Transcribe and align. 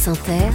France 0.00 0.18
Inter, 0.18 0.50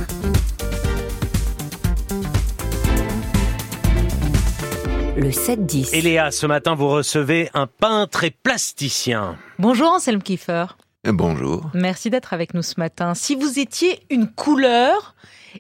le 5.18 5.30
7-10. 5.30 5.94
Et 5.94 6.02
Léa, 6.02 6.32
ce 6.32 6.46
matin, 6.46 6.76
vous 6.76 6.88
recevez 6.90 7.50
un 7.54 7.68
peintre 7.68 8.24
et 8.24 8.32
plasticien. 8.32 9.38
Bonjour 9.60 9.90
Anselme 9.92 10.22
Kiefer. 10.22 10.66
Bonjour. 11.06 11.70
Merci 11.74 12.10
d'être 12.10 12.34
avec 12.34 12.54
nous 12.54 12.62
ce 12.64 12.76
matin. 12.80 13.14
Si 13.14 13.36
vous 13.36 13.60
étiez 13.60 14.00
une 14.10 14.28
couleur 14.28 15.16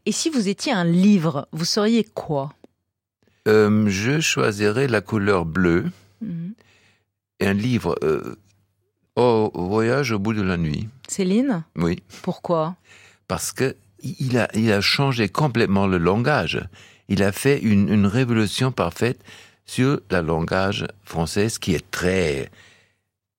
et 0.05 0.11
si 0.11 0.29
vous 0.29 0.49
étiez 0.49 0.73
un 0.73 0.83
livre, 0.83 1.47
vous 1.51 1.65
seriez 1.65 2.03
quoi? 2.03 2.51
Euh, 3.47 3.85
je 3.87 4.19
choisirais 4.19 4.87
la 4.87 5.01
couleur 5.01 5.45
bleue 5.45 5.85
Mhm. 6.21 6.53
et 7.41 7.47
un 7.47 7.53
livre 7.53 7.95
euh, 8.03 8.35
au 9.15 9.51
voyage 9.53 10.11
au 10.11 10.19
bout 10.19 10.33
de 10.33 10.41
la 10.41 10.57
nuit. 10.57 10.87
Céline? 11.07 11.63
Oui, 11.75 12.01
Pourquoi? 12.23 12.75
Parce 13.27 13.51
que 13.51 13.75
il 14.03 14.37
a, 14.37 14.47
il 14.53 14.71
a 14.71 14.81
changé 14.81 15.29
complètement 15.29 15.87
le 15.87 15.97
langage. 15.97 16.61
Il 17.07 17.23
a 17.23 17.31
fait 17.31 17.59
une, 17.59 17.89
une 17.89 18.05
révolution 18.05 18.71
parfaite 18.71 19.19
sur 19.65 19.99
le 20.11 20.21
langage 20.21 20.85
français, 21.03 21.47
qui 21.59 21.73
est 21.73 21.89
très 21.91 22.49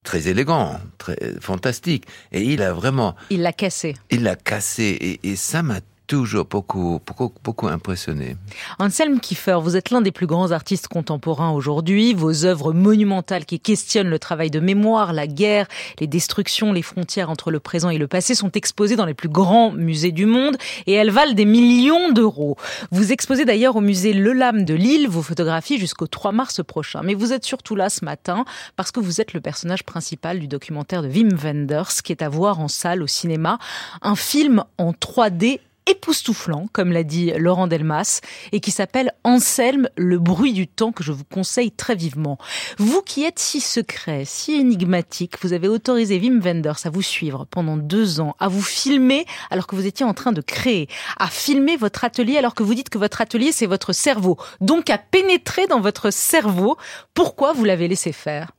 très 0.03 0.29
élégant, 0.29 0.79
très 0.97 1.17
fantastique. 1.41 2.05
Et 2.31 2.41
il 2.41 2.61
a 2.61 2.71
vraiment, 2.73 3.15
Il 3.29 3.41
l'a 3.41 3.51
cassé. 3.51 3.95
il 4.09 4.23
l'a 4.23 4.35
cassé 4.37 4.83
et, 5.23 5.29
et 5.31 5.35
ça 5.35 5.63
m'a 5.63 5.79
toujours 6.07 6.45
beaucoup, 6.45 7.01
beaucoup, 7.05 7.33
beaucoup 7.43 7.67
impressionné. 7.67 8.37
Anselme 8.79 9.19
Kiefer, 9.19 9.59
vous 9.61 9.75
êtes 9.75 9.91
l'un 9.91 10.01
des 10.01 10.13
plus 10.13 10.25
grands 10.25 10.51
artistes 10.51 10.87
contemporains 10.87 11.51
aujourd'hui. 11.51 12.13
Vos 12.13 12.45
œuvres 12.45 12.71
monumentales 12.71 13.45
qui 13.45 13.59
questionnent 13.59 14.09
le 14.09 14.17
travail 14.17 14.49
de 14.49 14.61
mémoire, 14.61 15.11
la 15.11 15.27
guerre, 15.27 15.67
les 15.99 16.07
destructions, 16.07 16.71
les 16.71 16.81
frontières 16.81 17.29
entre 17.29 17.51
le 17.51 17.59
présent 17.59 17.89
et 17.89 17.97
le 17.97 18.07
passé 18.07 18.35
sont 18.35 18.51
exposées 18.51 18.95
dans 18.95 19.05
les 19.05 19.13
plus 19.13 19.27
grands 19.27 19.71
musées 19.71 20.13
du 20.13 20.25
monde 20.25 20.55
et 20.85 20.93
elles 20.93 21.11
valent 21.11 21.33
des 21.33 21.45
millions 21.45 22.11
d'euros. 22.11 22.55
Vous 22.91 23.11
exposez 23.11 23.43
d'ailleurs 23.43 23.75
au 23.75 23.81
musée 23.81 24.13
Le 24.13 24.31
Lame 24.31 24.63
de 24.63 24.73
Lille 24.73 25.09
vos 25.09 25.21
photographies 25.21 25.77
jusqu'au 25.77 26.07
3 26.07 26.31
mars 26.31 26.63
prochain. 26.63 27.01
Mais 27.03 27.15
vous 27.15 27.33
êtes 27.33 27.43
surtout 27.43 27.75
là 27.75 27.89
ce 27.89 28.05
matin 28.05 28.45
parce 28.77 28.91
que 28.91 29.01
vous 29.01 29.19
êtes 29.19 29.33
le 29.33 29.41
personnage 29.41 29.83
principal 29.83 30.39
du 30.39 30.47
documentaire 30.47 31.01
de 31.01 31.09
Wim 31.09 31.35
Wenders 31.35 32.01
qui 32.01 32.13
est 32.13 32.21
à 32.21 32.29
voir 32.29 32.61
en 32.61 32.69
salle 32.69 33.03
au 33.03 33.07
cinéma. 33.07 33.59
Un 34.01 34.15
film 34.15 34.63
en 34.77 34.91
3D 34.91 35.59
époustouflant, 35.87 36.67
comme 36.71 36.91
l'a 36.91 37.03
dit 37.03 37.31
Laurent 37.37 37.67
Delmas, 37.67 38.21
et 38.51 38.59
qui 38.59 38.71
s'appelle 38.71 39.11
Anselme, 39.23 39.89
le 39.97 40.19
bruit 40.19 40.53
du 40.53 40.67
temps, 40.67 40.91
que 40.91 41.03
je 41.03 41.11
vous 41.11 41.23
conseille 41.23 41.71
très 41.71 41.95
vivement. 41.95 42.37
Vous 42.77 43.01
qui 43.01 43.23
êtes 43.23 43.39
si 43.39 43.59
secret, 43.59 44.23
si 44.25 44.53
énigmatique, 44.53 45.35
vous 45.41 45.53
avez 45.53 45.67
autorisé 45.67 46.19
Wim 46.19 46.39
Wenders 46.39 46.85
à 46.85 46.89
vous 46.89 47.01
suivre 47.01 47.45
pendant 47.49 47.77
deux 47.77 48.19
ans, 48.19 48.35
à 48.39 48.47
vous 48.47 48.61
filmer 48.61 49.25
alors 49.49 49.67
que 49.67 49.75
vous 49.75 49.85
étiez 49.85 50.05
en 50.05 50.13
train 50.13 50.31
de 50.31 50.41
créer, 50.41 50.87
à 51.17 51.27
filmer 51.27 51.77
votre 51.77 52.03
atelier 52.03 52.37
alors 52.37 52.55
que 52.55 52.63
vous 52.63 52.75
dites 52.75 52.89
que 52.89 52.97
votre 52.97 53.21
atelier 53.21 53.51
c'est 53.51 53.65
votre 53.65 53.93
cerveau, 53.93 54.37
donc 54.61 54.89
à 54.89 54.97
pénétrer 54.97 55.67
dans 55.67 55.81
votre 55.81 56.11
cerveau. 56.11 56.77
Pourquoi 57.13 57.53
vous 57.53 57.63
l'avez 57.63 57.87
laissé 57.87 58.11
faire? 58.11 58.51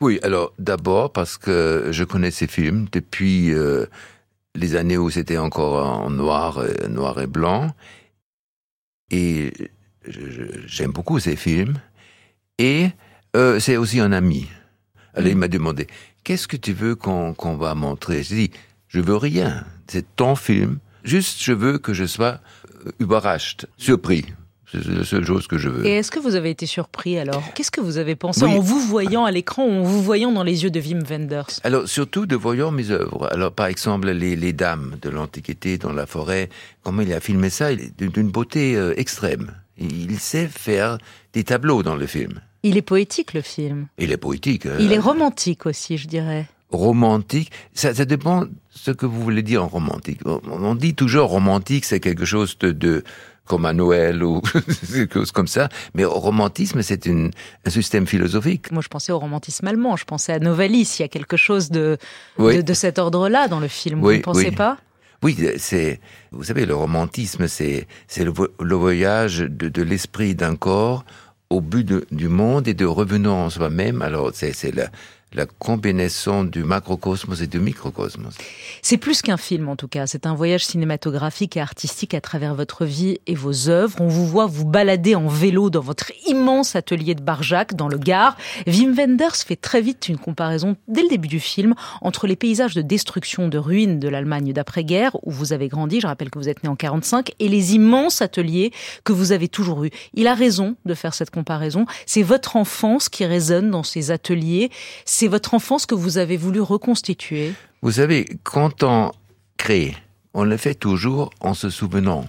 Oui, 0.00 0.18
alors 0.22 0.52
d'abord 0.58 1.12
parce 1.12 1.36
que 1.36 1.88
je 1.90 2.04
connais 2.04 2.30
ces 2.30 2.46
films 2.46 2.86
depuis 2.90 3.52
euh, 3.52 3.86
les 4.54 4.76
années 4.76 4.98
où 4.98 5.10
c'était 5.10 5.38
encore 5.38 5.86
en 5.86 6.10
noir, 6.10 6.58
euh, 6.58 6.88
noir 6.88 7.20
et 7.20 7.26
blanc, 7.26 7.74
et 9.10 9.52
j'aime 10.66 10.92
beaucoup 10.92 11.18
ces 11.18 11.36
films. 11.36 11.80
Et 12.58 12.90
euh, 13.36 13.58
c'est 13.58 13.76
aussi 13.76 14.00
un 14.00 14.12
ami. 14.12 14.48
Alors 15.14 15.28
il 15.28 15.36
m'a 15.36 15.48
demandé 15.48 15.86
qu'est-ce 16.24 16.46
que 16.46 16.56
tu 16.56 16.72
veux 16.72 16.94
qu'on 16.94 17.56
va 17.56 17.74
montrer? 17.74 18.22
J'ai 18.22 18.36
dit 18.36 18.50
je 18.88 19.00
veux 19.00 19.16
rien. 19.16 19.64
C'est 19.86 20.16
ton 20.16 20.36
film. 20.36 20.78
Juste 21.04 21.42
je 21.42 21.52
veux 21.52 21.78
que 21.78 21.94
je 21.94 22.04
sois 22.04 22.40
euh, 22.86 22.92
überrascht, 22.98 23.66
surpris. 23.76 24.26
C'est 24.72 24.86
la 24.86 25.04
seule 25.04 25.24
chose 25.26 25.46
que 25.46 25.58
je 25.58 25.68
veux. 25.68 25.84
Et 25.86 25.96
est-ce 25.96 26.10
que 26.10 26.18
vous 26.20 26.34
avez 26.36 26.50
été 26.50 26.64
surpris 26.66 27.18
alors? 27.18 27.42
Qu'est-ce 27.54 27.70
que 27.70 27.80
vous 27.80 27.98
avez 27.98 28.14
pensé 28.14 28.44
Oui. 28.44 28.52
en 28.52 28.60
vous 28.60 28.78
voyant 28.80 29.24
à 29.24 29.30
l'écran, 29.30 29.64
en 29.64 29.82
vous 29.82 30.02
voyant 30.02 30.30
dans 30.32 30.44
les 30.44 30.62
yeux 30.62 30.70
de 30.70 30.80
Wim 30.80 31.02
Wenders? 31.08 31.60
Alors, 31.64 31.88
surtout 31.88 32.26
de 32.26 32.36
voyant 32.36 32.70
mes 32.70 32.90
œuvres. 32.90 33.28
Alors, 33.32 33.50
par 33.52 33.66
exemple, 33.66 34.08
les, 34.10 34.36
les 34.36 34.52
dames 34.52 34.96
de 35.02 35.10
l'Antiquité 35.10 35.76
dans 35.78 35.92
la 35.92 36.06
forêt, 36.06 36.48
comment 36.84 37.02
il 37.02 37.12
a 37.12 37.20
filmé 37.20 37.50
ça, 37.50 37.72
il 37.72 37.80
est 37.80 38.00
d'une 38.02 38.30
beauté 38.30 38.76
euh, 38.76 38.94
extrême. 38.96 39.52
Il 39.78 40.18
sait 40.20 40.46
faire 40.46 40.98
des 41.32 41.42
tableaux 41.44 41.82
dans 41.82 41.96
le 41.96 42.06
film. 42.06 42.40
Il 42.62 42.76
est 42.76 42.82
poétique 42.82 43.32
le 43.34 43.40
film. 43.40 43.86
Il 43.98 44.12
est 44.12 44.18
poétique. 44.18 44.66
hein. 44.66 44.76
Il 44.78 44.92
est 44.92 44.98
romantique 44.98 45.64
aussi, 45.66 45.96
je 45.96 46.06
dirais. 46.06 46.46
romantique. 46.70 47.50
Ça, 47.74 47.94
ça 47.94 48.04
dépend 48.04 48.44
ce 48.70 48.90
que 48.90 49.06
vous 49.06 49.20
voulez 49.22 49.42
dire 49.42 49.64
en 49.64 49.68
romantique. 49.68 50.20
On, 50.26 50.40
on 50.46 50.74
dit 50.74 50.94
toujours 50.94 51.28
romantique, 51.30 51.84
c'est 51.84 52.00
quelque 52.00 52.24
chose 52.24 52.56
de, 52.58 52.72
de 52.72 53.02
comme 53.50 53.66
à 53.66 53.72
Noël 53.72 54.22
ou 54.22 54.40
quelque 54.92 55.14
chose 55.14 55.32
comme 55.32 55.48
ça. 55.48 55.68
Mais 55.94 56.04
romantisme, 56.04 56.82
c'est 56.82 57.08
un 57.08 57.30
système 57.68 58.06
philosophique. 58.06 58.70
Moi, 58.70 58.80
je 58.80 58.86
pensais 58.88 59.10
au 59.10 59.18
romantisme 59.18 59.66
allemand. 59.66 59.96
Je 59.96 60.04
pensais 60.04 60.32
à 60.32 60.38
Novalis. 60.38 60.94
Il 60.98 61.02
y 61.02 61.04
a 61.04 61.08
quelque 61.08 61.36
chose 61.36 61.68
de, 61.70 61.98
Oui. 62.38 62.56
de, 62.58 62.62
de 62.62 62.72
cet 62.74 63.00
ordre-là 63.00 63.48
dans 63.48 63.58
le 63.58 63.66
film. 63.66 64.00
vous 64.00 64.12
ne 64.12 64.18
pensez 64.18 64.50
oui. 64.50 64.54
pas? 64.54 64.78
Oui, 65.24 65.36
c'est, 65.58 66.00
vous 66.30 66.44
savez, 66.44 66.64
le 66.64 66.76
romantisme, 66.76 67.48
c'est, 67.48 67.88
c'est 68.06 68.24
le, 68.24 68.30
vo- 68.30 68.48
le 68.60 68.74
voyage 68.76 69.40
de, 69.40 69.68
de 69.68 69.82
l'esprit 69.82 70.36
d'un 70.36 70.54
corps 70.54 71.04
au 71.50 71.60
but 71.60 71.84
de- 71.84 72.06
du 72.12 72.28
monde 72.28 72.68
et 72.68 72.74
de 72.74 72.86
revenir 72.86 73.32
en 73.34 73.50
soi-même. 73.50 74.00
Alors, 74.00 74.30
c'est, 74.32 74.52
c'est 74.52 74.72
la, 74.74 74.86
la 75.32 75.46
combinaison 75.46 76.42
du 76.42 76.64
macrocosmos 76.64 77.40
et 77.40 77.46
du 77.46 77.60
microcosmos. 77.60 78.34
C'est 78.82 78.96
plus 78.96 79.22
qu'un 79.22 79.36
film, 79.36 79.68
en 79.68 79.76
tout 79.76 79.86
cas. 79.86 80.06
C'est 80.08 80.26
un 80.26 80.34
voyage 80.34 80.64
cinématographique 80.64 81.56
et 81.56 81.60
artistique 81.60 82.14
à 82.14 82.20
travers 82.20 82.54
votre 82.56 82.84
vie 82.84 83.20
et 83.28 83.36
vos 83.36 83.68
œuvres. 83.68 84.00
On 84.00 84.08
vous 84.08 84.26
voit 84.26 84.46
vous 84.46 84.64
balader 84.64 85.14
en 85.14 85.28
vélo 85.28 85.70
dans 85.70 85.80
votre 85.80 86.10
immense 86.26 86.74
atelier 86.74 87.14
de 87.14 87.22
Barjac, 87.22 87.74
dans 87.74 87.86
le 87.86 87.98
Gard. 87.98 88.36
Wim 88.66 88.92
Wenders 88.94 89.36
fait 89.36 89.56
très 89.56 89.80
vite 89.80 90.08
une 90.08 90.18
comparaison, 90.18 90.76
dès 90.88 91.02
le 91.02 91.08
début 91.08 91.28
du 91.28 91.40
film, 91.40 91.74
entre 92.00 92.26
les 92.26 92.36
paysages 92.36 92.74
de 92.74 92.82
destruction, 92.82 93.48
de 93.48 93.58
ruines 93.58 94.00
de 94.00 94.08
l'Allemagne 94.08 94.52
d'après-guerre, 94.52 95.16
où 95.22 95.30
vous 95.30 95.52
avez 95.52 95.68
grandi, 95.68 96.00
je 96.00 96.08
rappelle 96.08 96.30
que 96.30 96.38
vous 96.38 96.48
êtes 96.48 96.64
né 96.64 96.68
en 96.68 96.76
45, 96.76 97.32
et 97.38 97.48
les 97.48 97.74
immenses 97.74 98.20
ateliers 98.20 98.72
que 99.04 99.12
vous 99.12 99.30
avez 99.30 99.46
toujours 99.46 99.84
eus. 99.84 99.90
Il 100.14 100.26
a 100.26 100.34
raison 100.34 100.74
de 100.86 100.94
faire 100.94 101.14
cette 101.14 101.30
comparaison. 101.30 101.86
C'est 102.04 102.22
votre 102.22 102.56
enfance 102.56 103.08
qui 103.08 103.24
résonne 103.24 103.70
dans 103.70 103.84
ces 103.84 104.10
ateliers. 104.10 104.70
C'est 105.20 105.28
votre 105.28 105.52
enfance 105.52 105.84
que 105.84 105.94
vous 105.94 106.16
avez 106.16 106.38
voulu 106.38 106.62
reconstituer. 106.62 107.52
Vous 107.82 107.92
savez, 107.92 108.24
quand 108.42 108.82
on 108.82 109.12
crée, 109.58 109.94
on 110.32 110.44
le 110.44 110.56
fait 110.56 110.74
toujours 110.74 111.28
en 111.40 111.52
se 111.52 111.68
souvenant. 111.68 112.24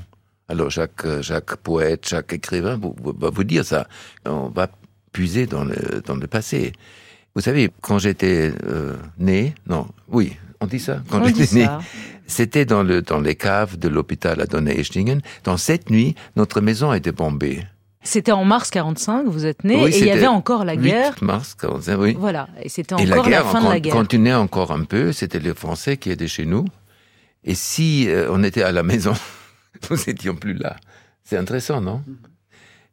Alors, 0.50 0.70
chaque, 0.70 1.06
euh, 1.06 1.22
chaque 1.22 1.56
poète, 1.56 2.06
chaque 2.10 2.34
écrivain 2.34 2.78
va 2.78 3.30
vous 3.30 3.44
dire 3.46 3.64
ça. 3.64 3.88
On 4.26 4.50
va 4.50 4.70
puiser 5.14 5.46
dans 5.46 5.64
le, 5.64 6.02
dans 6.06 6.18
le 6.18 6.28
passé. 6.28 6.74
Vous 7.34 7.40
savez, 7.40 7.72
quand 7.80 7.98
j'étais 7.98 8.52
euh, 8.66 8.98
né, 9.18 9.56
non, 9.68 9.88
oui, 10.10 10.36
on 10.60 10.68
dit 10.68 10.82
ça. 10.82 11.02
Quand 11.10 11.24
j'étais 11.24 11.56
né, 11.56 11.70
c'était 12.28 12.66
dans, 12.66 12.84
le, 12.84 13.02
dans 13.02 13.22
les 13.22 13.36
caves 13.36 13.80
de 13.80 13.88
l'hôpital 13.88 14.42
à 14.42 14.46
Donaueschingen. 14.46 15.22
Dans 15.46 15.56
cette 15.56 15.90
nuit, 15.90 16.16
notre 16.36 16.60
maison 16.60 16.92
a 16.92 16.98
été 16.98 17.14
bombée. 17.14 17.64
C'était 18.04 18.32
en 18.32 18.46
mars 18.46 18.70
45, 18.72 19.26
vous 19.28 19.46
êtes 19.46 19.64
né, 19.64 19.76
Oui, 19.84 19.92
et 19.92 20.00
il 20.00 20.06
y 20.08 20.12
avait 20.12 20.26
encore 20.28 20.66
la 20.66 20.74
8 20.74 20.82
guerre. 20.82 21.16
mars 21.22 21.54
45, 21.56 21.98
oui. 22.00 22.16
Voilà, 22.18 22.48
et 22.64 22.68
c'était 22.70 22.96
Et 22.96 23.12
encore 23.12 23.24
la 23.26 23.30
guerre 23.30 23.44
la 23.46 23.52
fin 23.52 23.62
de 23.64 23.70
la 23.70 23.80
guerre. 23.80 23.94
continuait 23.94 24.34
encore 24.34 24.72
un 24.72 24.84
peu. 24.86 25.12
C'était 25.12 25.40
les 25.40 25.54
Français 25.54 25.98
qui 25.98 26.10
étaient 26.10 26.28
chez 26.28 26.46
nous. 26.46 26.66
Et 27.44 27.54
si 27.56 28.10
euh, 28.10 28.28
on 28.32 28.44
était 28.44 28.64
à 28.64 28.72
la 28.72 28.82
maison, 28.84 29.14
nous 29.92 29.98
n'étions 30.08 30.36
plus 30.36 30.54
là. 30.54 30.78
C'est 31.24 31.38
intéressant, 31.38 31.80
non? 31.80 32.04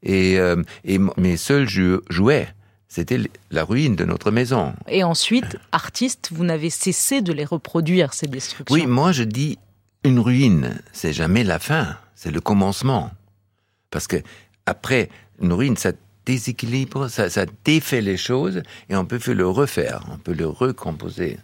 Et, 0.02 0.38
euh, 0.38 0.62
et 0.84 0.96
m- 0.96 1.10
mes 1.16 1.36
seuls 1.38 1.68
jou- 1.68 2.02
jouets, 2.10 2.48
c'était 2.88 3.18
la 3.50 3.64
ruine 3.64 3.96
de 3.96 4.04
notre 4.04 4.30
maison. 4.30 4.74
Et 4.88 5.04
ensuite, 5.04 5.56
artiste, 5.72 6.30
vous 6.32 6.44
n'avez 6.44 6.70
cessé 6.70 7.20
de 7.22 7.32
les 7.32 7.44
reproduire, 7.46 8.12
ces 8.14 8.26
destructions. 8.26 8.74
Oui, 8.74 8.86
moi 8.86 9.12
je 9.12 9.24
dis, 9.24 9.58
une 10.04 10.20
ruine, 10.20 10.78
c'est 10.92 11.12
jamais 11.12 11.44
la 11.44 11.58
fin, 11.58 11.96
c'est 12.14 12.30
le 12.30 12.40
commencement. 12.40 13.10
Parce 13.90 14.06
que 14.06 14.16
après, 14.68 15.08
une 15.40 15.52
ruine, 15.52 15.76
ça 15.76 15.92
déséquilibre, 16.24 17.08
ça, 17.08 17.30
ça 17.30 17.46
défait 17.64 18.02
les 18.02 18.18
choses, 18.18 18.62
et 18.90 18.96
on 18.96 19.06
peut 19.06 19.18
le 19.32 19.48
refaire, 19.48 20.04
on 20.12 20.18
peut 20.18 20.34
le 20.34 20.46
recomposer. 20.46 21.38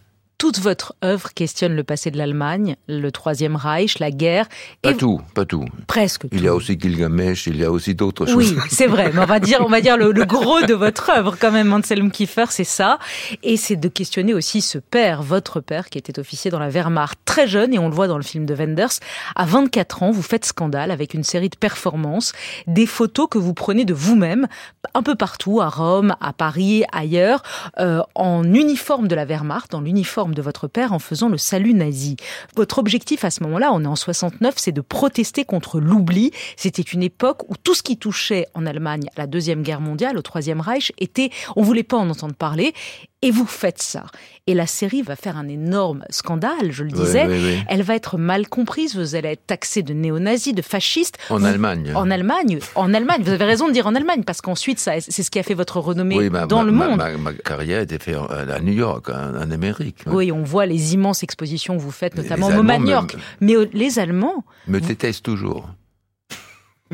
Toute 0.45 0.59
votre 0.61 0.95
œuvre 1.03 1.33
questionne 1.33 1.75
le 1.75 1.85
passé 1.85 2.11
de 2.11 2.19
l'Allemagne, 2.19 2.77
le 2.87 3.11
Troisième 3.11 3.57
Reich, 3.57 3.99
la 3.99 4.11
guerre, 4.11 4.47
Pas 4.83 4.91
et 4.91 4.95
tout, 4.95 5.23
pas 5.33 5.47
tout. 5.47 5.65
presque 5.87 6.25
Il 6.33 6.39
tout. 6.41 6.45
y 6.45 6.49
a 6.49 6.55
aussi 6.55 6.79
Gilgamesh, 6.79 7.47
il 7.47 7.57
y 7.57 7.65
a 7.65 7.71
aussi 7.71 7.95
d'autres 7.95 8.27
choses. 8.27 8.53
Oui, 8.53 8.55
c'est 8.69 8.87
vrai. 8.87 9.11
Mais 9.15 9.23
on 9.23 9.25
va 9.25 9.41
dire, 9.41 9.63
on 9.65 9.71
va 9.71 9.81
dire 9.81 9.97
le, 9.97 10.13
le 10.13 10.25
gros 10.27 10.61
de 10.61 10.75
votre 10.75 11.09
œuvre 11.09 11.37
quand 11.41 11.51
même, 11.51 11.73
Anselm 11.73 12.11
Kiefer, 12.11 12.45
c'est 12.51 12.63
ça. 12.63 12.99
Et 13.43 13.57
c'est 13.57 13.77
de 13.77 13.89
questionner 13.89 14.35
aussi 14.35 14.61
ce 14.61 14.77
père, 14.77 15.23
votre 15.23 15.61
père, 15.61 15.89
qui 15.89 15.97
était 15.97 16.19
officier 16.19 16.51
dans 16.51 16.59
la 16.59 16.69
Wehrmacht, 16.69 17.19
très 17.25 17.49
jeune, 17.49 17.73
et 17.73 17.79
on 17.79 17.89
le 17.89 17.95
voit 17.95 18.07
dans 18.07 18.19
le 18.19 18.23
film 18.23 18.45
de 18.45 18.53
Wenders. 18.53 18.99
À 19.37 19.47
24 19.47 20.03
ans, 20.03 20.11
vous 20.11 20.21
faites 20.21 20.45
scandale 20.45 20.91
avec 20.91 21.15
une 21.15 21.25
série 21.25 21.49
de 21.49 21.57
performances, 21.57 22.33
des 22.67 22.85
photos 22.85 23.29
que 23.31 23.39
vous 23.39 23.55
prenez 23.55 23.87
de 23.87 23.95
vous-même, 23.95 24.47
un 24.93 25.03
peu 25.03 25.15
partout, 25.15 25.63
à 25.63 25.71
Rome, 25.71 26.15
à 26.21 26.35
Paris, 26.35 26.85
ailleurs, 26.93 27.43
euh, 27.81 28.03
en 28.15 28.45
uniforme 28.45 29.09
de 29.09 29.15
la 29.15 29.25
Wehrmacht, 29.25 29.71
dans 29.73 29.81
l'uniforme 29.81 30.34
de 30.35 30.43
votre 30.43 30.69
père 30.69 30.93
en 30.93 30.99
faisant 30.99 31.29
le 31.29 31.39
salut 31.39 31.75
nazi. 31.75 32.17
Votre 32.57 32.79
objectif 32.79 33.25
à 33.25 33.31
ce 33.31 33.43
moment-là, 33.45 33.71
on 33.73 33.83
est 33.85 33.89
en 33.89 33.97
69, 33.97 34.55
c'est 34.57 34.73
de 34.73 34.81
protester 34.81 35.45
contre 35.45 35.81
l'oubli. 35.81 36.33
C'était 36.57 36.83
une 36.83 37.03
époque 37.03 37.49
où 37.49 37.55
tout 37.57 37.75
ce 37.75 37.83
qui 37.83 37.97
touchait 37.97 38.47
en 38.55 38.67
Allemagne 38.67 39.09
à 39.17 39.23
la 39.23 39.27
Deuxième 39.27 39.63
Guerre 39.63 39.81
mondiale, 39.81 40.19
au 40.19 40.23
Troisième 40.23 40.61
Reich, 40.61 40.93
était, 40.99 41.31
on 41.57 41.63
voulait 41.63 41.83
pas 41.83 41.97
en 41.97 42.11
entendre 42.11 42.35
parler. 42.35 42.75
Et 43.25 43.31
vous 43.31 43.47
faites 43.47 43.83
ça. 43.83 44.05
Et 44.47 44.55
la 44.55 44.67
série 44.67 45.01
va 45.03 45.17
faire 45.17 45.37
un 45.39 45.49
énorme 45.49 46.05
scandale, 46.11 46.71
je 46.71 46.85
le 46.85 46.91
disais. 46.91 47.27
Oui, 47.27 47.33
oui, 47.39 47.55
oui. 47.57 47.65
Elle 47.69 47.83
va 47.83 47.95
être 47.97 48.19
mal 48.19 48.47
comprise. 48.49 48.95
Vous 48.95 49.15
allez 49.15 49.31
être 49.31 49.47
taxé 49.47 49.83
de 49.83 49.95
néo-nazi, 49.95 50.53
de 50.53 50.61
fasciste. 50.63 51.17
En 51.31 51.39
Vous- 51.39 51.47
Allemagne. 51.47 51.91
En 51.95 52.11
Allemagne. 52.11 52.59
En 52.75 52.93
Allemagne. 52.93 53.23
Vous 53.25 53.31
avez 53.33 53.45
raison 53.47 53.67
de 53.67 53.73
dire 53.73 53.87
en 53.87 53.95
Allemagne, 53.95 54.23
parce 54.25 54.41
qu'ensuite, 54.43 54.79
ça- 54.79 55.01
c'est 55.01 55.23
ce 55.23 55.31
qui 55.31 55.39
a 55.39 55.43
fait 55.43 55.55
votre 55.55 55.81
renommée 55.81 56.29
ma, 56.29 56.47
dans 56.47 56.59
ma- 56.59 56.65
le 56.65 56.73
monde. 56.73 56.97
Ma, 56.99 57.11
ma 57.17 57.33
carrière 57.33 57.81
était 57.81 57.99
faite 57.99 58.17
en- 58.17 58.27
à 58.27 58.61
New 58.61 58.75
York, 58.75 59.09
en, 59.09 59.35
en 59.37 59.51
Amérique. 59.51 60.03
Oui, 60.07 60.31
on 60.31 60.43
voit 60.43 60.67
les 60.67 60.93
immenses 60.95 61.23
expositions 61.23 61.77
que 61.77 61.83
vous 61.83 61.91
faites, 61.91 62.15
notamment 62.17 62.49
au 62.49 62.63
New 62.63 62.63
me- 62.63 62.91
York. 62.91 63.17
Mais 63.41 63.57
euh, 63.57 63.67
les 63.73 63.99
Allemands, 63.99 64.45
Me 64.69 64.81
détestent 64.81 65.25
toujours. 65.25 65.71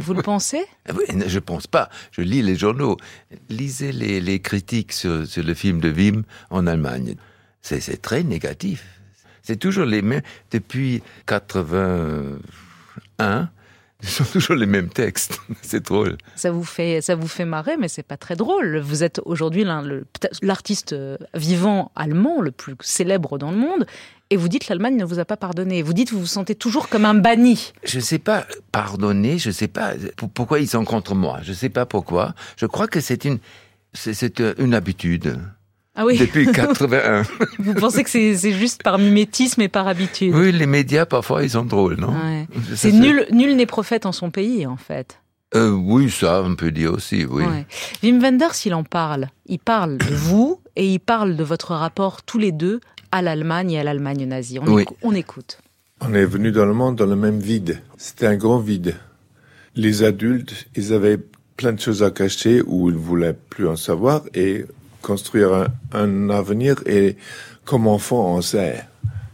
Vous 0.01 0.15
le 0.15 0.23
pensez? 0.23 0.65
Ah 0.89 0.93
Je 1.27 1.39
pense 1.39 1.67
pas. 1.67 1.89
Je 2.13 2.23
lis 2.23 2.43
les 2.43 2.57
journaux. 2.57 2.97
Lisez 3.49 3.93
les, 3.93 4.41
critiques 4.41 4.93
sur, 4.93 5.27
sur 5.27 5.45
le 5.45 5.55
film 5.55 5.81
de 5.81 5.91
Wim 5.91 6.25
en 6.51 6.67
Allemagne. 6.67 7.15
C'est 7.63 8.01
très 8.01 8.23
négatif. 8.23 8.85
C'est 9.43 9.57
toujours 9.57 9.85
les 9.85 10.03
mêmes. 10.03 10.23
Depuis 10.51 11.03
81, 11.27 12.39
ce 13.19 13.47
sont 14.09 14.25
toujours 14.25 14.57
les 14.57 14.67
mêmes 14.67 14.89
textes. 14.89 15.41
C'est 15.63 15.85
drôle. 15.85 16.17
Ça 16.37 16.51
vous 16.51 16.65
fait, 16.65 17.01
ça 17.01 17.15
vous 17.15 17.29
fait 17.29 17.45
marrer, 17.45 17.77
mais 17.77 17.89
c'est 17.89 18.03
pas 18.03 18.17
très 18.17 18.37
drôle. 18.37 18.79
Vous 18.79 19.03
êtes 19.05 19.21
aujourd'hui 19.25 19.65
l'artiste 20.43 20.93
euh, 20.93 21.17
vivant 21.35 21.91
allemand 21.97 22.41
le 22.41 22.51
plus 22.51 22.75
célèbre 22.81 23.39
dans 23.39 23.51
le 23.51 23.57
monde, 23.57 23.87
et 24.31 24.37
vous 24.37 24.49
dites 24.49 24.69
l'Allemagne 24.69 24.97
ne 24.97 25.05
vous 25.05 25.19
a 25.19 25.25
pas 25.25 25.37
pardonné. 25.37 25.83
Vous 25.83 25.93
dites 25.93 26.13
vous 26.13 26.21
vous 26.21 26.27
sentez 26.27 26.55
toujours 26.55 26.89
comme 26.89 27.05
un 27.05 27.15
banni. 27.15 27.73
Je 27.85 27.97
ne 27.99 28.03
sais 28.03 28.19
pas 28.19 28.47
pardonner, 28.73 29.39
je 29.39 29.49
ne 29.49 29.53
sais 29.55 29.69
pas 29.69 29.93
pour- 30.17 30.31
pourquoi 30.31 30.61
ils 30.61 30.69
sont 30.69 30.85
contre 30.85 31.15
moi. 31.15 31.41
Je 31.43 31.51
ne 31.51 31.57
sais 31.57 31.69
pas 31.69 31.87
pourquoi. 31.87 32.35
Je 32.57 32.67
crois 32.67 32.87
que 32.87 33.01
c'est 33.01 33.25
une, 33.25 33.39
c'est- 33.93 34.15
c'est 34.15 34.41
euh, 34.41 34.55
une 34.59 34.75
habitude. 34.75 35.37
Ah 36.03 36.07
oui. 36.07 36.17
Depuis 36.19 36.47
81. 36.53 37.25
Vous 37.59 37.75
pensez 37.75 38.03
que 38.05 38.09
c'est 38.11 38.53
juste 38.53 38.83
par 38.83 38.99
mimétisme 38.99 39.61
et 39.61 39.69
par 39.69 39.87
habitude? 39.87 40.35
oui, 40.35 40.51
les 40.51 40.65
médias, 40.67 41.05
parfois, 41.05 41.43
ils 41.43 41.51
sont 41.51 41.65
drôles, 41.65 41.97
non? 42.01 42.09
Ouais. 42.13 42.47
C'est 42.75 42.91
nul, 42.93 43.27
nul 43.33 43.55
n'est 43.55 43.67
prophète 43.67 44.07
en 44.07 44.13
son 44.13 44.31
pays, 44.31 44.67
en 44.67 44.77
fait. 44.79 45.19
Euh, 45.55 45.71
oui, 45.73 46.11
ça, 46.11 46.43
on 46.43 46.55
peut 46.55 46.71
dire 46.71 46.95
aussi, 46.95 47.27
oui. 47.29 47.45
Ouais. 47.45 47.67
Wim 48.03 48.19
Wenders, 48.23 48.55
il 48.65 48.73
en 48.73 48.83
parle. 48.85 49.29
Il 49.47 49.59
parle 49.59 49.99
de 49.99 50.05
vous 50.15 50.61
et 50.77 50.87
il 50.91 51.01
parle 51.01 51.37
de 51.37 51.45
votre 51.45 51.75
rapport 51.75 52.23
tous 52.23 52.39
les 52.39 52.53
deux 52.53 52.81
à 53.13 53.21
l'Allemagne 53.21 53.73
et 53.73 53.81
à 53.81 53.85
l'Allemagne 53.85 54.25
nazie. 54.25 54.59
On, 54.59 54.67
Oui. 54.73 54.85
on 55.03 55.15
écoute. 55.15 55.59
On 56.01 56.15
est 56.15 56.25
venu 56.25 56.51
dans 56.51 56.65
le 56.65 56.73
monde 56.73 56.97
dans 56.97 57.05
le 57.05 57.17
même 57.17 57.41
vide. 57.41 57.83
C'était 57.99 58.27
un 58.27 58.37
grand 58.37 58.59
vide. 58.61 58.95
Les 59.77 60.03
adultes, 60.03 60.67
ils 60.77 60.95
avaient 60.95 61.19
plein 61.59 61.73
de 61.75 61.81
choses 61.81 62.03
à 62.03 62.11
cacher 62.11 62.63
ou 62.67 62.89
ils 62.89 62.97
voulaient 62.97 63.37
plus 63.51 63.69
en 63.69 63.77
savoir 63.77 64.23
et 64.35 64.65
construire 65.03 65.53
un, 65.53 65.69
un 65.93 66.31
avenir. 66.31 66.77
Et 66.87 67.17
comme 67.65 67.87
enfant, 67.87 68.37
on 68.37 68.43
sait. 68.43 68.85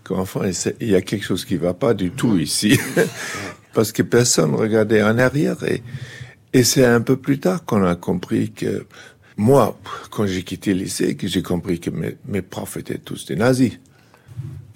Comme 0.04 0.20
enfant, 0.20 0.42
il 0.80 0.88
y 0.88 0.94
a 0.94 1.02
quelque 1.02 1.24
chose 1.24 1.44
qui 1.44 1.56
va 1.56 1.74
pas 1.74 1.94
du 1.94 2.10
tout 2.10 2.36
ici. 2.36 2.78
Parce 3.74 3.92
que 3.92 4.02
personne 4.02 4.54
regardait 4.54 5.02
en 5.02 5.18
arrière. 5.18 5.62
Et, 5.64 5.82
et 6.52 6.64
c'est 6.64 6.86
un 6.86 7.00
peu 7.00 7.16
plus 7.16 7.38
tard 7.38 7.64
qu'on 7.64 7.84
a 7.84 7.96
compris 7.96 8.50
que 8.50 8.86
moi, 9.36 9.78
quand 10.10 10.26
j'ai 10.26 10.42
quitté 10.42 10.72
le 10.72 10.80
lycée, 10.80 11.14
que 11.14 11.28
j'ai 11.28 11.42
compris 11.42 11.78
que 11.78 11.90
mes, 11.90 12.16
mes 12.26 12.42
profs 12.42 12.78
étaient 12.78 12.98
tous 12.98 13.26
des 13.26 13.36
nazis. 13.36 13.78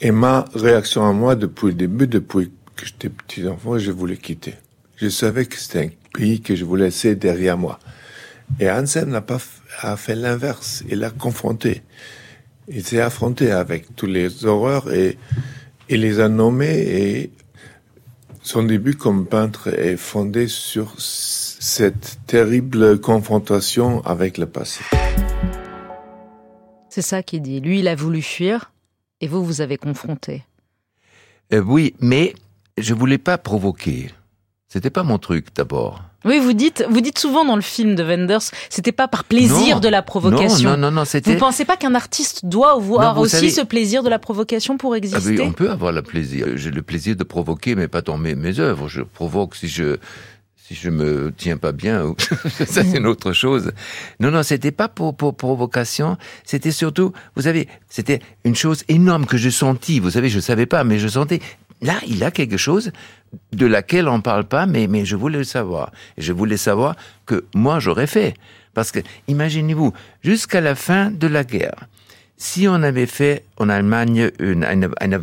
Et 0.00 0.10
ma 0.10 0.46
réaction 0.54 1.06
à 1.06 1.12
moi 1.12 1.34
depuis 1.34 1.68
le 1.68 1.74
début, 1.74 2.06
depuis 2.06 2.50
que 2.76 2.86
j'étais 2.86 3.08
petit 3.08 3.46
enfant, 3.46 3.78
je 3.78 3.90
voulais 3.90 4.16
quitter. 4.16 4.54
Je 4.96 5.08
savais 5.08 5.46
que 5.46 5.56
c'était 5.56 5.86
un 5.86 6.18
pays 6.18 6.40
que 6.40 6.54
je 6.54 6.64
voulais 6.64 6.84
laisser 6.84 7.14
derrière 7.14 7.56
moi. 7.56 7.78
Et 8.58 8.70
Hansen 8.70 9.08
n'a 9.08 9.20
pas 9.20 9.38
a 9.80 9.96
fait 9.96 10.14
l'inverse. 10.14 10.82
Il 10.88 11.04
a 11.04 11.10
confronté. 11.10 11.82
Il 12.68 12.84
s'est 12.84 13.00
affronté 13.00 13.50
avec 13.50 13.94
tous 13.96 14.06
les 14.06 14.44
horreurs 14.44 14.92
et 14.92 15.16
il 15.88 16.02
les 16.02 16.20
a 16.20 16.28
nommés 16.28 16.78
et 16.78 17.30
son 18.42 18.62
début 18.62 18.94
comme 18.94 19.26
peintre 19.26 19.68
est 19.68 19.96
fondé 19.96 20.48
sur 20.48 20.94
cette 20.98 22.18
terrible 22.26 23.00
confrontation 23.00 24.04
avec 24.04 24.38
le 24.38 24.46
passé. 24.46 24.82
C'est 26.88 27.02
ça 27.02 27.22
qu'il 27.22 27.42
dit. 27.42 27.60
Lui, 27.60 27.80
il 27.80 27.88
a 27.88 27.94
voulu 27.94 28.22
fuir 28.22 28.72
et 29.20 29.28
vous, 29.28 29.44
vous 29.44 29.60
avez 29.60 29.76
confronté. 29.76 30.44
Euh, 31.52 31.60
oui, 31.60 31.94
mais 32.00 32.34
je 32.78 32.94
voulais 32.94 33.18
pas 33.18 33.38
provoquer. 33.38 34.10
C'était 34.72 34.90
pas 34.90 35.02
mon 35.02 35.18
truc, 35.18 35.48
d'abord. 35.56 36.00
Oui, 36.24 36.38
vous 36.38 36.52
dites, 36.52 36.84
vous 36.88 37.00
dites 37.00 37.18
souvent 37.18 37.44
dans 37.44 37.56
le 37.56 37.62
film 37.62 37.96
de 37.96 38.04
Wenders, 38.04 38.42
c'était 38.68 38.92
pas 38.92 39.08
par 39.08 39.24
plaisir 39.24 39.76
Non. 39.76 39.80
de 39.80 39.88
la 39.88 40.00
provocation. 40.02 40.70
Non, 40.70 40.76
non, 40.76 40.82
non, 40.82 40.90
non, 40.92 41.00
Vous 41.02 41.06
c'était... 41.08 41.36
pensez 41.36 41.64
pas 41.64 41.76
qu'un 41.76 41.94
artiste 41.96 42.44
doit 42.46 42.72
avoir 42.74 43.18
aussi 43.18 43.36
savez- 43.36 43.50
ce 43.50 43.62
plaisir 43.62 44.02
de 44.04 44.08
la 44.10 44.18
provocation 44.20 44.76
pour 44.76 44.92
Ah 44.94 44.98
exister 44.98 45.18
oui, 45.30 45.40
on 45.40 45.52
peut 45.52 45.70
avoir 45.70 45.90
le 45.92 46.02
plaisir. 46.02 46.46
J'ai 46.54 46.70
le 46.70 46.82
plaisir 46.82 47.16
de 47.16 47.24
provoquer, 47.24 47.74
mais 47.74 47.88
pas 47.88 48.00
dans 48.02 48.16
mes, 48.16 48.34
mes 48.36 48.60
œuvres. 48.60 48.86
Je 48.88 49.02
provoque 49.02 49.56
si 49.56 49.66
je 49.66 49.96
si 50.56 50.76
je 50.76 50.88
me 50.90 51.32
tiens 51.36 51.56
pas 51.56 51.72
bien. 51.72 52.14
Ça, 52.64 52.84
c'est 52.84 52.96
une 52.98 53.06
autre 53.06 53.32
chose. 53.32 53.72
Non, 54.20 54.30
non, 54.30 54.44
c'était 54.44 54.70
pas 54.70 54.86
pour, 54.88 55.16
pour 55.16 55.36
provocation. 55.36 56.16
C'était 56.44 56.70
surtout, 56.70 57.12
vous 57.34 57.42
savez, 57.42 57.66
c'était 57.88 58.20
une 58.44 58.54
chose 58.54 58.84
énorme 58.86 59.26
que 59.26 59.36
je 59.36 59.50
sentis. 59.50 59.98
Vous 59.98 60.10
savez, 60.10 60.28
je 60.28 60.38
savais 60.38 60.66
pas, 60.66 60.84
mais 60.84 61.00
je 61.00 61.08
sentais. 61.08 61.40
Là, 61.82 61.94
il 62.06 62.22
a 62.22 62.30
quelque 62.30 62.58
chose 62.58 62.92
de 63.52 63.66
laquelle 63.66 64.08
on 64.08 64.20
parle 64.20 64.44
pas, 64.44 64.66
mais, 64.66 64.86
mais 64.86 65.04
je 65.04 65.16
voulais 65.16 65.38
le 65.38 65.44
savoir. 65.44 65.92
Et 66.16 66.22
je 66.22 66.32
voulais 66.32 66.56
savoir 66.56 66.96
que 67.26 67.44
moi, 67.54 67.78
j'aurais 67.78 68.06
fait. 68.08 68.34
Parce 68.74 68.90
que, 68.92 69.00
imaginez-vous, 69.28 69.92
jusqu'à 70.22 70.60
la 70.60 70.74
fin 70.74 71.10
de 71.10 71.26
la 71.26 71.44
guerre, 71.44 71.86
si 72.36 72.66
on 72.68 72.82
avait 72.82 73.06
fait 73.06 73.44
en 73.58 73.68
Allemagne 73.68 74.30
une, 74.38 74.64
une, 74.64 74.88
une 75.00 75.20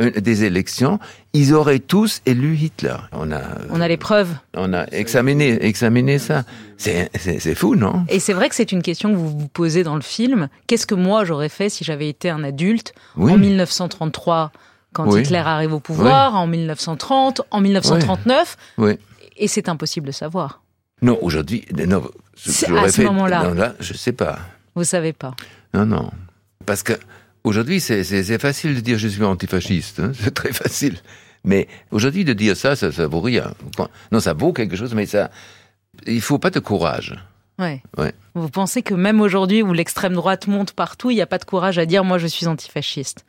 une- 0.00 0.10
des 0.10 0.42
élections, 0.42 0.98
ils 1.34 1.54
auraient 1.54 1.78
tous 1.78 2.20
élu 2.26 2.56
Hitler. 2.56 2.96
On 3.12 3.30
a, 3.30 3.40
On 3.70 3.80
a 3.80 3.86
les 3.86 3.96
preuves. 3.96 4.34
on 4.56 4.72
a 4.72 4.86
examiné, 4.90 5.64
examiné 5.64 6.18
ça. 6.18 6.42
C'est, 6.76 7.10
c'est, 7.16 7.38
c'est 7.38 7.54
fou, 7.54 7.76
non? 7.76 8.04
Et 8.08 8.18
c'est 8.18 8.32
vrai 8.32 8.48
que 8.48 8.56
c'est 8.56 8.72
une 8.72 8.82
question 8.82 9.10
que 9.12 9.16
vous 9.16 9.38
vous 9.38 9.46
posez 9.48 9.84
dans 9.84 9.94
le 9.94 10.00
film. 10.02 10.48
Qu'est-ce 10.66 10.86
que 10.88 10.96
moi 10.96 11.24
j'aurais 11.24 11.48
fait 11.48 11.68
si 11.68 11.84
j'avais 11.84 12.08
été 12.08 12.28
un 12.28 12.42
adulte 12.42 12.92
Oui. 13.16 13.32
en 13.32 13.38
1933 13.38 14.50
quand 14.94 15.06
Oui. 15.12 15.20
Hitler 15.20 15.38
arrive 15.38 15.74
au 15.74 15.80
pouvoir, 15.80 16.34
en 16.36 16.46
1930, 16.46 17.42
en 17.50 17.60
1939 17.60 18.56
Oui. 18.78 18.98
Et 19.36 19.48
c'est 19.48 19.68
impossible 19.68 20.06
de 20.06 20.12
savoir. 20.12 20.62
Non, 21.02 21.18
aujourd'hui, 21.20 21.64
non. 21.86 22.02
je- 22.36 22.50
j'aurais 22.68 22.84
à 22.84 22.88
ce 22.88 23.02
moment-là. 23.02 23.52
Là, 23.52 23.74
je 23.80 23.92
sais 23.94 24.12
pas. 24.12 24.38
Vous 24.74 24.84
savez 24.84 25.12
pas. 25.12 25.34
Non, 25.74 25.84
non. 25.84 26.10
Parce 26.64 26.82
que 26.82 26.94
aujourd'hui, 27.42 27.80
c'est, 27.80 28.02
facile 28.38 28.74
de 28.76 28.80
dire 28.80 28.96
je 28.98 29.08
suis 29.08 29.22
antifasciste. 29.24 30.00
hein. 30.00 30.12
C'est 30.18 30.32
très 30.32 30.52
facile. 30.52 30.96
Mais 31.44 31.68
aujourd'hui, 31.90 32.24
de 32.24 32.32
dire 32.32 32.56
ça, 32.56 32.74
ça, 32.74 32.90
ça 32.90 33.06
vaut 33.06 33.20
rien. 33.20 33.52
Non, 34.12 34.20
ça 34.20 34.32
vaut 34.32 34.52
quelque 34.54 34.76
chose, 34.76 34.94
mais 34.94 35.04
ça, 35.04 35.30
il 36.06 36.22
faut 36.22 36.38
pas 36.38 36.50
de 36.50 36.58
courage. 36.60 37.14
Ouais. 37.58 37.82
Ouais. 37.98 38.12
Vous 38.34 38.48
pensez 38.48 38.82
que 38.82 38.94
même 38.94 39.20
aujourd'hui 39.20 39.62
où 39.62 39.72
l'extrême 39.72 40.14
droite 40.14 40.46
monte 40.46 40.72
partout, 40.72 41.10
il 41.10 41.16
n'y 41.16 41.22
a 41.22 41.26
pas 41.26 41.38
de 41.38 41.44
courage 41.44 41.78
à 41.78 41.86
dire 41.86 42.02
moi 42.02 42.18
je 42.18 42.26
suis 42.26 42.46
antifasciste? 42.46 43.24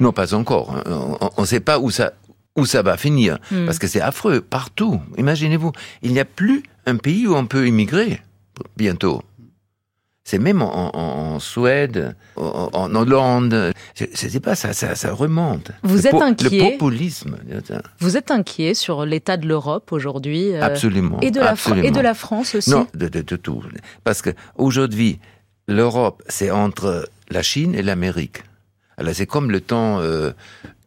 Non, 0.00 0.12
pas 0.12 0.34
encore. 0.34 0.82
On 1.36 1.42
ne 1.42 1.46
sait 1.46 1.60
pas 1.60 1.78
où 1.78 1.90
ça, 1.90 2.12
où 2.56 2.64
ça 2.66 2.82
va 2.82 2.96
finir. 2.96 3.38
Hmm. 3.50 3.66
Parce 3.66 3.78
que 3.78 3.86
c'est 3.86 4.00
affreux, 4.00 4.40
partout. 4.40 5.00
Imaginez-vous, 5.18 5.72
il 6.02 6.12
n'y 6.12 6.20
a 6.20 6.24
plus 6.24 6.62
un 6.86 6.96
pays 6.96 7.26
où 7.26 7.34
on 7.34 7.46
peut 7.46 7.66
immigrer 7.66 8.20
bientôt. 8.76 9.22
C'est 10.26 10.38
même 10.38 10.62
en, 10.62 10.96
en- 10.96 11.34
en 11.34 11.38
Suède, 11.38 12.16
en, 12.36 12.70
en 12.72 12.94
Hollande. 12.94 13.72
Je 13.94 14.04
ne 14.04 14.14
sais 14.30 14.40
pas, 14.40 14.54
ça, 14.54 14.72
ça, 14.72 14.94
ça 14.94 15.12
remonte. 15.12 15.70
Vous 15.82 15.96
Le 15.96 16.06
êtes 16.06 16.14
inquiet 16.14 16.48
Le 16.64 16.70
populisme. 16.78 17.36
Vous 18.00 18.16
êtes 18.16 18.30
inquiet 18.30 18.72
sur 18.72 19.04
l'état 19.04 19.36
de 19.36 19.46
l'Europe 19.46 19.92
aujourd'hui 19.92 20.54
euh, 20.54 20.62
Absolument. 20.62 21.20
et, 21.20 21.30
de 21.30 21.40
la 21.40 21.56
Fran- 21.56 21.72
absolument. 21.72 21.88
et 21.88 21.90
de 21.90 22.00
la 22.00 22.14
France 22.14 22.54
aussi? 22.54 22.70
Non, 22.70 22.86
de, 22.94 23.08
de, 23.08 23.20
de 23.20 23.36
tout. 23.36 23.62
Parce 24.02 24.22
que 24.22 24.30
aujourd'hui, 24.56 25.18
l'Europe, 25.68 26.22
c'est 26.28 26.50
entre 26.50 27.06
la 27.28 27.42
Chine 27.42 27.74
et 27.74 27.82
l'Amérique. 27.82 28.44
Alors 28.96 29.14
c'est 29.14 29.26
comme 29.26 29.50
le 29.50 29.60
temps 29.60 29.98
euh, 30.00 30.32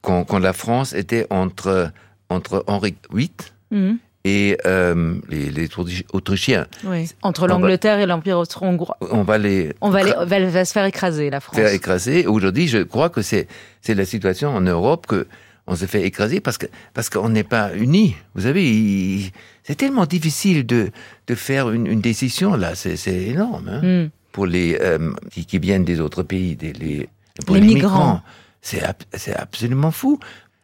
quand, 0.01 0.23
quand 0.23 0.39
la 0.39 0.53
France 0.53 0.93
était 0.93 1.27
entre 1.29 1.91
entre 2.29 2.63
Henri 2.67 2.95
VIII 3.13 3.29
Mhm. 3.71 3.97
et 4.23 4.57
euh, 4.65 5.15
les, 5.29 5.49
les 5.49 5.67
Autrichi- 5.67 6.05
Autrichiens. 6.13 6.67
Oui. 6.85 7.09
Entre 7.21 7.47
l'Angleterre 7.47 7.99
et 7.99 8.05
l'Empire 8.05 8.37
austro-hongrois. 8.37 8.97
On 9.11 9.23
va 9.23 9.37
les 9.37 9.73
On 9.81 9.89
va, 9.89 10.03
les- 10.03 10.45
va, 10.49 10.63
se 10.65 10.71
faire 10.71 10.85
écraser, 10.85 11.29
la 11.29 11.39
France. 11.41 11.55
faire 11.57 11.71
écraser. 11.73 12.25
Aujourd'hui, 12.27 12.67
je 12.67 12.79
crois 12.79 13.09
que 13.09 13.21
c'est 13.21 13.47
la 13.87 14.05
situation 14.05 14.49
en 14.55 14.61
Europe 14.61 15.05
que 15.07 15.27
on 15.69 15.75
se 15.75 15.85
fait 15.85 16.03
écraser 16.03 16.39
parce 16.39 16.57
que 16.57 16.67
parce 16.93 17.09
qu'on 17.09 17.27
n'est 17.27 17.43
pas 17.43 17.73
unis. 17.75 18.15
Vous 18.35 18.43
savez, 18.43 19.31
c'est 19.63 19.75
tellement 19.75 20.05
difficile 20.05 20.65
de 20.65 20.91
de 21.27 21.35
faire 21.35 21.69
une, 21.71 21.87
une 21.87 21.99
décision 22.01 22.55
là. 22.55 22.73
C'est 22.75 22.95
énorme 23.13 23.67
hein, 23.69 23.81
Hmm. 23.83 24.09
pour 24.31 24.45
les 24.45 24.77
euh, 24.79 25.11
qui, 25.31 25.45
qui 25.45 25.59
viennent 25.59 25.83
des 25.83 25.99
autres 25.99 26.23
pays, 26.23 26.55
des 26.55 26.71
les 26.71 27.09
pour 27.46 27.56
Les 27.56 27.62
les, 27.62 27.67
migrants. 27.75 28.22
C'est 28.62 28.82
ab- 28.84 28.96
c'est 29.13 29.36
absolument 29.36 29.91
fou. 29.91 30.20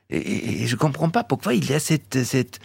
Et, 0.09 0.67
je 0.67 0.75
comprends 0.75 1.09
pas 1.09 1.23
pourquoi 1.23 1.53
il 1.53 1.69
y 1.69 1.73
a 1.73 1.79
cette, 1.79 2.23
cette 2.23 2.59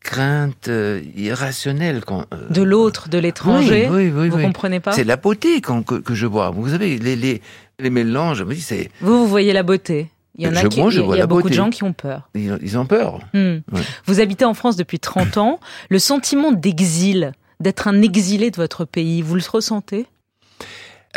crainte 0.00 0.68
euh, 0.68 1.02
irrationnelle. 1.16 2.02
Quand, 2.06 2.24
euh, 2.32 2.48
De 2.50 2.62
l'autre, 2.62 3.08
de 3.08 3.18
l'étranger. 3.18 3.88
Oui, 3.90 4.06
oui, 4.08 4.12
oui, 4.14 4.28
vous 4.28 4.36
oui. 4.36 4.42
comprenez 4.42 4.80
pas 4.80 4.92
C'est 4.92 5.04
la 5.04 5.16
beauté 5.16 5.60
que, 5.60 5.80
que 6.00 6.14
je 6.14 6.26
vois. 6.26 6.50
Vous 6.50 6.68
savez, 6.68 6.98
les, 6.98 7.16
les, 7.16 7.42
les 7.78 7.90
mélanges, 7.90 8.38
je 8.38 8.44
me 8.44 8.54
dis, 8.54 8.60
c'est, 8.60 8.90
Vous, 9.00 9.18
vous 9.20 9.26
voyez 9.28 9.52
la 9.52 9.62
beauté. 9.62 10.10
Il 10.36 10.44
y 10.44 10.48
en 10.48 10.54
a, 10.56 10.62
Je- 10.62 10.68
qui, 10.68 10.80
moi, 10.80 10.90
je 10.90 10.96
il 10.96 11.00
y 11.00 11.02
a- 11.02 11.06
vois 11.06 11.14
il 11.16 11.18
y 11.18 11.20
a 11.20 11.22
la 11.22 11.26
beaucoup 11.28 11.48
de 11.48 11.54
gens 11.54 11.70
qui 11.70 11.84
ont 11.84 11.92
peur. 11.92 12.28
ils, 12.34 12.58
ils 12.62 12.76
ont 12.78 12.86
peur. 12.86 13.20
Hmm. 13.34 13.58
Ouais. 13.72 13.82
Vous 14.06 14.20
habitez 14.20 14.44
en 14.44 14.54
France 14.54 14.76
depuis 14.76 14.98
30 14.98 15.36
ans. 15.38 15.60
Le 15.90 15.98
sentiment 15.98 16.52
d'exil, 16.52 17.32
d'être 17.60 17.86
un 17.88 18.02
exilé 18.02 18.50
de 18.50 18.56
votre 18.56 18.84
pays, 18.84 19.22
vous 19.22 19.34
le 19.36 19.42
ressentez? 19.50 20.06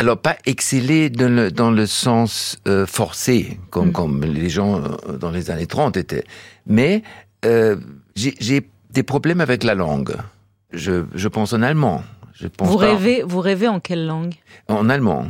Alors, 0.00 0.16
pas 0.18 0.36
exceller 0.46 1.10
dans 1.10 1.28
le, 1.34 1.50
dans 1.50 1.70
le 1.72 1.84
sens 1.86 2.56
euh, 2.68 2.86
forcé, 2.86 3.58
comme, 3.70 3.88
Mm. 3.88 3.92
comme 3.92 4.24
les 4.24 4.48
gens 4.48 4.80
euh, 4.80 5.16
dans 5.18 5.30
les 5.30 5.50
années 5.50 5.66
30 5.66 5.96
étaient. 5.96 6.24
Mais 6.66 7.02
euh, 7.44 7.76
j'ai 8.14 8.68
des 8.90 9.02
problèmes 9.02 9.40
avec 9.40 9.64
la 9.64 9.74
langue. 9.74 10.14
Je, 10.72 11.04
je 11.14 11.28
pense 11.28 11.52
en 11.52 11.62
allemand. 11.62 12.02
Je 12.34 12.46
pense 12.46 12.68
vous 12.68 12.76
rêvez, 12.76 13.22
vous 13.26 13.40
rêvez 13.40 13.66
en 13.66 13.80
quelle 13.80 14.06
langue? 14.06 14.34
En 14.68 14.88
allemand. 14.88 15.26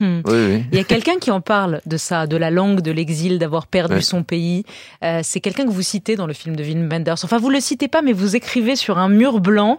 Hmm. 0.00 0.20
Oui, 0.26 0.32
oui. 0.48 0.64
Il 0.72 0.78
y 0.78 0.80
a 0.80 0.84
quelqu'un 0.84 1.18
qui 1.18 1.30
en 1.30 1.40
parle 1.40 1.80
de 1.86 1.96
ça, 1.96 2.26
de 2.26 2.36
la 2.36 2.50
langue, 2.50 2.80
de 2.80 2.90
l'exil, 2.90 3.38
d'avoir 3.38 3.66
perdu 3.66 4.00
son 4.02 4.22
pays. 4.22 4.64
Euh, 5.04 5.20
c'est 5.22 5.40
quelqu'un 5.40 5.64
que 5.64 5.70
vous 5.70 5.82
citez 5.82 6.16
dans 6.16 6.26
le 6.26 6.32
film 6.32 6.56
de 6.56 6.62
Wim 6.64 6.88
Wenders. 6.90 7.16
Enfin, 7.22 7.38
vous 7.38 7.50
le 7.50 7.60
citez 7.60 7.88
pas, 7.88 8.00
mais 8.02 8.12
vous 8.12 8.36
écrivez 8.36 8.76
sur 8.76 8.98
un 8.98 9.08
mur 9.08 9.40
blanc 9.40 9.78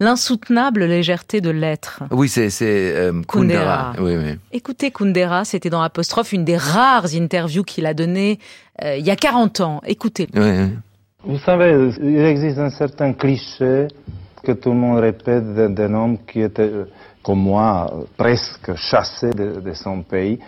l'insoutenable 0.00 0.84
légèreté 0.84 1.40
de 1.40 1.50
l'être. 1.50 2.02
Oui, 2.10 2.28
c'est 2.28 2.48
euh, 2.72 3.22
Kundera. 3.26 3.92
Kundera. 3.94 3.94
Oui, 4.00 4.16
oui. 4.16 4.38
Écoutez, 4.52 4.90
Kundera, 4.90 5.44
c'était 5.44 5.70
dans 5.70 5.82
Apostrophe, 5.82 6.32
une 6.32 6.44
des 6.44 6.56
rares 6.56 7.14
interviews 7.14 7.64
qu'il 7.64 7.86
a 7.86 7.94
données 7.94 8.38
euh, 8.84 8.96
il 8.96 9.04
y 9.04 9.10
a 9.10 9.16
40 9.16 9.60
ans. 9.60 9.80
Écoutez. 9.86 10.28
Oui, 10.34 10.40
oui. 10.40 10.68
Vous 11.24 11.38
savez, 11.38 11.90
il 12.00 12.24
existe 12.24 12.58
un 12.58 12.70
certain 12.70 13.12
cliché 13.12 13.88
que 14.44 14.52
tout 14.52 14.70
le 14.70 14.76
monde 14.76 15.00
répète 15.00 15.52
d'un 15.52 15.94
homme 15.94 16.18
qui 16.30 16.42
était, 16.42 16.62
euh, 16.62 16.84
comme 17.24 17.40
moi, 17.40 17.92
presque 18.16 18.74
chassé 18.76 19.30
de, 19.30 19.60
de 19.60 19.72
son 19.72 20.02
pays, 20.02 20.38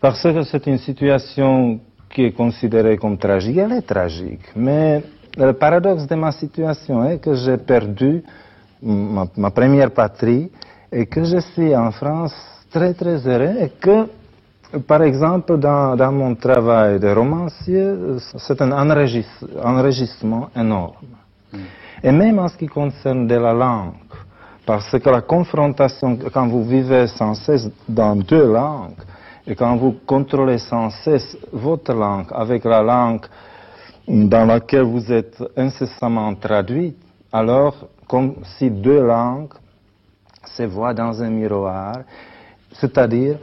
parce 0.00 0.22
que 0.22 0.42
c'est 0.44 0.66
une 0.66 0.78
situation 0.78 1.80
qui 2.08 2.24
est 2.24 2.32
considérée 2.32 2.96
comme 2.96 3.18
tragique. 3.18 3.58
Elle 3.58 3.72
est 3.72 3.86
tragique, 3.86 4.46
mais 4.56 5.02
le 5.36 5.52
paradoxe 5.52 6.06
de 6.06 6.14
ma 6.14 6.32
situation 6.32 7.04
est 7.04 7.18
que 7.18 7.34
j'ai 7.34 7.58
perdu 7.58 8.22
ma, 8.82 9.26
ma 9.36 9.50
première 9.50 9.90
patrie 9.90 10.50
et 10.92 11.06
que 11.06 11.24
je 11.24 11.38
suis 11.38 11.74
en 11.76 11.90
France 11.90 12.34
très 12.70 12.94
très 12.94 13.26
heureux 13.26 13.56
et 13.60 13.70
que 13.80 14.06
par 14.88 15.02
exemple, 15.02 15.56
dans, 15.58 15.94
dans 15.94 16.10
mon 16.10 16.34
travail 16.34 16.98
de 16.98 17.08
romancier, 17.08 17.94
c'est 18.38 18.60
un 18.60 18.72
enregistre- 18.72 19.46
enregistrement 19.62 20.48
énorme. 20.56 20.94
Et 22.02 22.10
même 22.10 22.40
en 22.40 22.48
ce 22.48 22.56
qui 22.56 22.66
concerne 22.66 23.26
de 23.28 23.36
la 23.36 23.52
langue, 23.52 23.92
parce 24.66 24.90
que 24.98 25.10
la 25.10 25.20
confrontation, 25.20 26.18
quand 26.32 26.48
vous 26.48 26.64
vivez 26.64 27.06
sans 27.06 27.34
cesse 27.34 27.70
dans 27.88 28.16
deux 28.16 28.52
langues, 28.52 28.98
et 29.46 29.54
quand 29.54 29.76
vous 29.76 29.94
contrôlez 30.06 30.58
sans 30.58 30.90
cesse 30.90 31.36
votre 31.52 31.92
langue 31.92 32.26
avec 32.32 32.64
la 32.64 32.82
langue 32.82 33.26
dans 34.08 34.44
laquelle 34.46 34.82
vous 34.82 35.12
êtes 35.12 35.40
incessamment 35.56 36.34
traduit, 36.34 36.96
alors 37.32 37.74
comme 38.08 38.34
si 38.58 38.70
deux 38.70 39.02
langues 39.04 39.52
se 40.56 40.62
voient 40.64 40.94
dans 40.94 41.22
un 41.22 41.30
miroir, 41.30 41.96
c'est-à-dire 42.72 43.38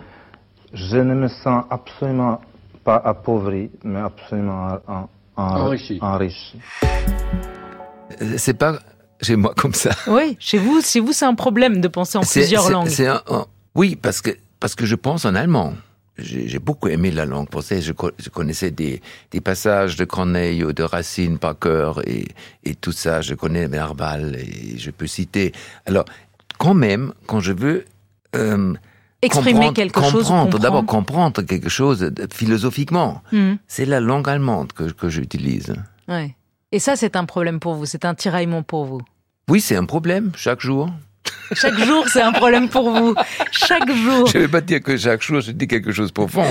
je 0.74 0.98
ne 0.98 1.14
me 1.14 1.28
sens 1.28 1.66
absolument 1.70 2.40
pas 2.84 2.96
appauvri, 3.04 3.70
mais 3.84 4.00
absolument 4.00 4.78
en- 4.88 5.10
en- 5.38 5.44
Enrichi. 5.66 5.98
enrichi. 6.02 6.60
Euh, 8.22 8.36
C'est 8.38 8.54
pas 8.54 8.80
chez 9.22 9.36
moi 9.36 9.54
comme 9.56 9.74
ça. 9.74 9.92
Oui, 10.08 10.36
chez 10.40 10.58
vous, 10.58 10.82
chez 10.82 11.00
vous, 11.00 11.12
c'est 11.14 11.26
un 11.26 11.36
problème 11.36 11.82
de 11.82 11.88
penser 11.88 12.18
en 12.18 12.22
plusieurs 12.22 12.70
langues. 12.70 12.88
c'est 12.88 13.08
un- 13.08 13.22
un- 13.30 13.46
oui, 13.76 13.96
parce 13.96 14.22
que 14.22 14.32
parce 14.60 14.76
que 14.76 14.86
je 14.86 14.96
pense 14.96 15.26
en 15.26 15.34
allemand. 15.36 15.74
J'ai 16.24 16.60
beaucoup 16.60 16.88
aimé 16.88 17.12
la 17.12 17.26
langue 17.26 17.50
française. 17.50 17.84
Je, 17.84 17.92
co- 17.94 18.12
je 18.18 18.30
connaissais 18.30 18.72
des, 18.72 19.02
des 19.32 19.42
passages 19.42 19.96
de 19.96 20.06
Corneille 20.06 20.64
ou 20.64 20.74
de 20.74 20.84
Racine 20.84 21.38
par 21.38 21.58
cœur 21.60 22.08
et, 22.08 22.28
et 22.64 22.76
tout 22.76 22.92
ça. 22.92 23.22
Je 23.22 23.34
connais 23.36 23.68
Verbal 23.68 24.36
et 24.36 24.78
je 24.78 24.92
peux 24.92 25.08
citer. 25.08 25.52
Alors, 25.86 26.06
quand 26.58 26.74
même, 26.74 27.14
quand 27.28 27.40
je 27.40 27.54
veux 27.54 27.86
euh, 28.36 28.74
Exprimer 29.24 29.54
comprendre- 29.54 29.74
quelque 29.74 30.02
chose. 30.02 30.24
comprendre, 30.28 30.60
d'abord 30.60 30.86
comprendre. 30.86 31.42
quelque 31.44 31.70
chose 31.70 32.12
philosophiquement, 32.34 33.22
Hmm, 33.32 33.54
c'est 33.68 33.86
la 33.86 34.00
langue 34.00 34.28
allemande 34.30 34.74
que, 34.74 34.86
que 34.92 35.10
j'utilise. 35.10 35.74
ouais. 36.08 36.36
Et 36.74 36.80
ça, 36.80 36.96
c'est 36.96 37.18
un 37.18 37.26
problème 37.26 37.60
pour 37.60 37.76
vous. 37.76 37.86
C'est 37.86 38.06
un 38.06 38.16
tiraillement 38.16 38.64
pour 38.64 38.86
vous. 38.86 39.02
Oui, 39.50 39.60
c'est 39.60 39.76
un 39.76 39.84
problème 39.86 40.32
chaque 40.36 40.62
jour. 40.62 40.90
Chaque 41.54 41.78
jour, 41.80 42.08
c'est 42.08 42.22
un 42.22 42.32
problème 42.32 42.70
pour 42.70 42.92
vous. 42.92 43.16
Chaque 43.52 43.90
jour. 43.92 44.28
Je 44.28 44.38
ne 44.38 44.44
vais 44.44 44.48
pas 44.48 44.62
dire 44.62 44.82
que 44.82 44.96
chaque 44.98 45.22
jour 45.22 45.42
je 45.42 45.52
dis 45.52 45.68
quelque 45.68 45.92
chose 45.92 46.08
de 46.08 46.14
profond. 46.14 46.44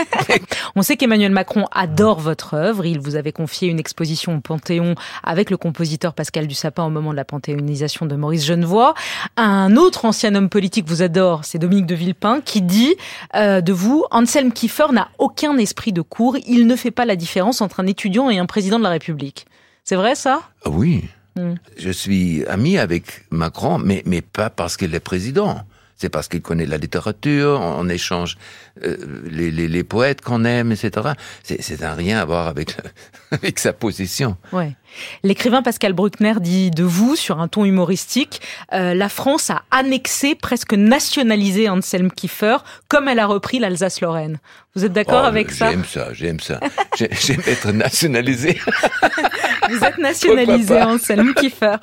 On 0.76 0.82
sait 0.82 0.96
qu'Emmanuel 0.96 1.32
Macron 1.32 1.66
adore 1.72 2.20
votre 2.20 2.54
œuvre. 2.54 2.86
Il 2.86 3.00
vous 3.00 3.16
avait 3.16 3.32
confié 3.32 3.68
une 3.68 3.78
exposition 3.78 4.36
au 4.36 4.40
Panthéon 4.40 4.94
avec 5.22 5.50
le 5.50 5.56
compositeur 5.56 6.14
Pascal 6.14 6.46
Dussapin 6.46 6.84
au 6.84 6.90
moment 6.90 7.10
de 7.10 7.16
la 7.16 7.24
panthéonisation 7.24 8.06
de 8.06 8.16
Maurice 8.16 8.44
Genevoix. 8.44 8.94
Un 9.36 9.76
autre 9.76 10.04
ancien 10.04 10.34
homme 10.34 10.48
politique 10.48 10.88
vous 10.88 11.02
adore, 11.02 11.44
c'est 11.44 11.58
Dominique 11.58 11.86
de 11.86 11.94
Villepin, 11.94 12.40
qui 12.40 12.62
dit 12.62 12.94
euh, 13.36 13.60
de 13.60 13.72
vous, 13.72 14.04
Anselm 14.10 14.52
Kiefer 14.52 14.92
n'a 14.92 15.08
aucun 15.18 15.56
esprit 15.58 15.92
de 15.92 16.02
cours. 16.02 16.36
Il 16.46 16.66
ne 16.66 16.76
fait 16.76 16.90
pas 16.90 17.04
la 17.04 17.16
différence 17.16 17.60
entre 17.60 17.80
un 17.80 17.86
étudiant 17.86 18.30
et 18.30 18.38
un 18.38 18.46
président 18.46 18.78
de 18.78 18.84
la 18.84 18.90
République. 18.90 19.46
C'est 19.84 19.96
vrai 19.96 20.14
ça? 20.14 20.42
Ah 20.64 20.70
Oui. 20.70 21.04
Mm. 21.36 21.54
Je 21.78 21.90
suis 21.90 22.44
ami 22.46 22.78
avec 22.78 23.24
Macron, 23.30 23.78
mais, 23.78 24.02
mais 24.06 24.22
pas 24.22 24.50
parce 24.50 24.76
qu'il 24.76 24.94
est 24.94 25.00
président. 25.00 25.62
C'est 25.96 26.08
parce 26.08 26.26
qu'il 26.26 26.42
connaît 26.42 26.66
la 26.66 26.78
littérature, 26.78 27.60
on 27.60 27.88
échange 27.88 28.36
euh, 28.84 28.96
les, 29.30 29.50
les, 29.50 29.68
les 29.68 29.84
poètes 29.84 30.20
qu'on 30.20 30.44
aime, 30.44 30.72
etc. 30.72 31.08
C'est, 31.42 31.82
un 31.82 31.94
rien 31.94 32.18
à 32.18 32.24
voir 32.24 32.46
avec, 32.48 32.76
avec 33.30 33.58
sa 33.58 33.72
position. 33.72 34.36
Ouais. 34.52 34.72
L'écrivain 35.22 35.62
Pascal 35.62 35.94
Bruckner 35.94 36.34
dit 36.40 36.70
de 36.70 36.82
vous, 36.84 37.16
sur 37.16 37.40
un 37.40 37.48
ton 37.48 37.64
humoristique, 37.64 38.42
euh, 38.74 38.92
la 38.94 39.08
France 39.08 39.48
a 39.50 39.62
annexé, 39.70 40.34
presque 40.34 40.74
nationalisé 40.74 41.68
Anselm 41.70 42.10
Kiefer, 42.10 42.58
comme 42.88 43.08
elle 43.08 43.18
a 43.18 43.26
repris 43.26 43.58
l'Alsace-Lorraine. 43.58 44.38
Vous 44.74 44.84
êtes 44.84 44.92
d'accord 44.92 45.22
Oh, 45.24 45.26
avec 45.28 45.50
ça? 45.50 45.70
J'aime 45.70 45.84
ça, 45.84 46.08
j'aime 46.12 46.40
ça. 46.40 46.60
J'ai- 46.98 47.10
J'aime 47.20 47.42
être 47.46 47.72
nationalisé. 47.72 48.58
Vous 49.70 49.84
êtes 49.84 49.98
nationalisé, 49.98 50.82
Anselm 50.82 51.34
Kiefer. 51.34 51.76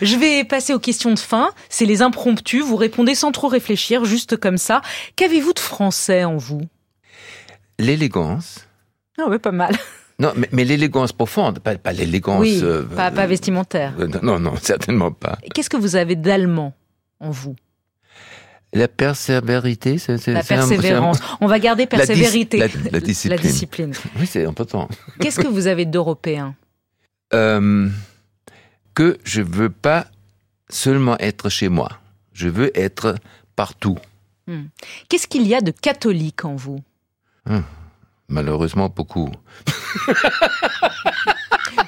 Je 0.00 0.16
vais 0.16 0.44
passer 0.44 0.72
aux 0.72 0.78
questions 0.78 1.12
de 1.12 1.18
fin. 1.18 1.50
C'est 1.68 1.84
les 1.86 2.00
impromptus. 2.02 2.62
Vous 2.62 2.76
répondez 2.76 3.14
sans 3.14 3.32
trop 3.32 3.48
réfléchir, 3.48 4.04
juste 4.04 4.36
comme 4.36 4.58
ça. 4.58 4.80
Qu'avez-vous 5.16 5.52
de 5.52 5.58
français 5.58 6.24
en 6.26 6.36
vous 6.36 6.60
L'élégance. 7.78 8.66
Ah 9.18 9.28
ouais, 9.28 9.38
pas 9.38 9.52
mal. 9.52 9.74
Non, 10.18 10.32
mais, 10.36 10.48
mais 10.52 10.64
l'élégance 10.64 11.12
profonde, 11.12 11.58
pas, 11.58 11.76
pas 11.76 11.92
l'élégance. 11.92 12.40
Oui, 12.40 12.60
euh, 12.62 12.84
pas, 12.84 13.10
pas 13.10 13.26
vestimentaire. 13.26 13.92
euh, 13.98 14.08
non, 14.22 14.38
non, 14.38 14.54
certainement 14.62 15.10
pas. 15.12 15.38
Qu'est-ce 15.54 15.68
que 15.70 15.76
vous 15.76 15.94
avez 15.96 16.16
d'allemand 16.16 16.72
en 17.20 17.30
vous? 17.30 17.54
La 18.72 18.88
persévérité, 18.88 19.98
c'est, 19.98 20.26
La 20.28 20.40
un- 20.40 20.42
persévérance. 20.42 21.18
On 21.40 21.46
va 21.46 21.58
garder 21.58 21.82
La 21.90 21.98
dis- 21.98 22.06
persévérité. 22.06 22.58
la- 22.58 22.66
la 22.92 23.00
discipline. 23.00 23.40
discipline. 23.40 23.92
Oui, 24.18 24.26
c'est 24.26 24.44
important. 24.46 24.88
Qu'est-ce 25.20 25.38
que 25.40 25.46
vous 25.48 25.66
avez 25.66 25.84
d'européen? 25.84 26.54
Euh, 27.34 27.88
que 28.94 29.18
je 29.24 29.42
veux 29.42 29.70
pas 29.70 30.06
seulement 30.68 31.16
être 31.18 31.48
chez 31.48 31.68
moi. 31.68 31.90
Je 32.32 32.48
veux 32.48 32.70
être 32.78 33.14
partout. 33.54 33.98
Qu'est-ce 35.08 35.26
qu'il 35.26 35.46
y 35.46 35.54
a 35.54 35.60
de 35.60 35.70
catholique 35.72 36.44
en 36.44 36.54
vous? 36.56 36.80
Malheureusement, 38.28 38.88
beaucoup. 38.88 39.30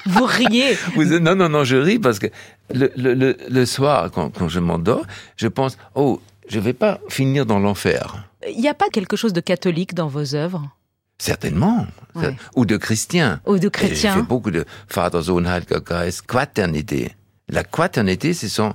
Vous 0.05 0.25
riez. 0.25 0.75
Vous- 0.95 1.19
non, 1.19 1.35
non, 1.35 1.49
non, 1.49 1.63
je 1.63 1.75
ris 1.75 1.99
parce 1.99 2.19
que 2.19 2.27
le, 2.73 2.91
le, 2.95 3.13
le, 3.13 3.37
le 3.49 3.65
soir, 3.65 4.09
quand, 4.11 4.29
quand 4.35 4.47
je 4.47 4.59
m'endors, 4.59 5.05
je 5.35 5.47
pense, 5.47 5.77
oh, 5.95 6.21
je 6.47 6.59
vais 6.59 6.73
pas 6.73 6.99
finir 7.09 7.45
dans 7.45 7.59
l'enfer. 7.59 8.27
Il 8.49 8.59
n'y 8.59 8.67
a 8.69 8.73
pas 8.73 8.89
quelque 8.89 9.15
chose 9.15 9.33
de 9.33 9.41
catholique 9.41 9.93
dans 9.93 10.07
vos 10.07 10.35
œuvres? 10.35 10.69
Certainement. 11.17 11.85
Ouais. 12.15 12.35
Ou 12.55 12.65
de 12.65 12.77
chrétien. 12.77 13.41
ou 13.45 13.59
de 13.59 13.67
Et 13.81 13.95
J'ai 13.95 14.09
fait 14.09 14.21
beaucoup 14.21 14.51
de 14.51 14.65
Vater, 14.93 15.21
Sohn, 15.21 15.45
Heiliger 15.45 15.79
Geist, 15.85 16.21
quaternité. 16.25 17.15
La 17.49 17.63
quaternité, 17.63 18.33
c'est 18.33 18.47
son 18.49 18.73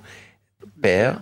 Père, 0.82 1.20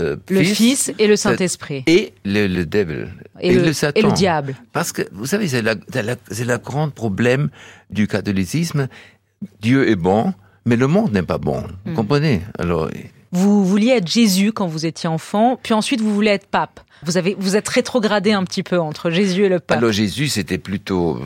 euh, 0.00 0.16
Le 0.28 0.42
Fils 0.42 0.92
et 0.98 1.06
le 1.06 1.16
Saint-Esprit. 1.16 1.82
et 1.86 2.12
le, 2.24 2.46
le 2.46 2.66
devil. 2.66 3.08
Et, 3.40 3.54
le, 3.54 3.72
Satan. 3.72 3.98
et 3.98 4.02
le 4.02 4.12
diable. 4.12 4.56
Parce 4.72 4.92
que, 4.92 5.02
vous 5.12 5.26
savez, 5.26 5.48
c'est 5.48 5.62
la, 5.62 5.74
la, 5.94 6.14
la 6.44 6.58
grande 6.58 6.92
problème 6.94 7.48
du 7.90 8.06
catholicisme. 8.06 8.88
Dieu 9.60 9.88
est 9.88 9.96
bon, 9.96 10.34
mais 10.64 10.76
le 10.76 10.86
monde 10.86 11.12
n'est 11.12 11.22
pas 11.22 11.38
bon. 11.38 11.62
Vous 11.84 11.92
Mm. 11.92 11.94
comprenez? 11.94 12.42
Alors, 12.58 12.88
Vous 13.32 13.64
vouliez 13.64 13.92
être 13.92 14.08
Jésus 14.08 14.52
quand 14.52 14.66
vous 14.66 14.84
étiez 14.86 15.08
enfant, 15.08 15.58
puis 15.62 15.72
ensuite 15.74 16.00
vous 16.00 16.14
voulez 16.14 16.30
être 16.30 16.46
pape. 16.46 16.80
Vous 17.04 17.16
avez, 17.16 17.34
vous 17.38 17.56
êtes 17.56 17.68
rétrogradé 17.68 18.32
un 18.32 18.44
petit 18.44 18.62
peu 18.62 18.78
entre 18.78 19.10
Jésus 19.10 19.44
et 19.44 19.48
le 19.48 19.58
pape. 19.58 19.78
Alors 19.78 19.90
Jésus, 19.90 20.28
c'était 20.28 20.58
plutôt, 20.58 21.20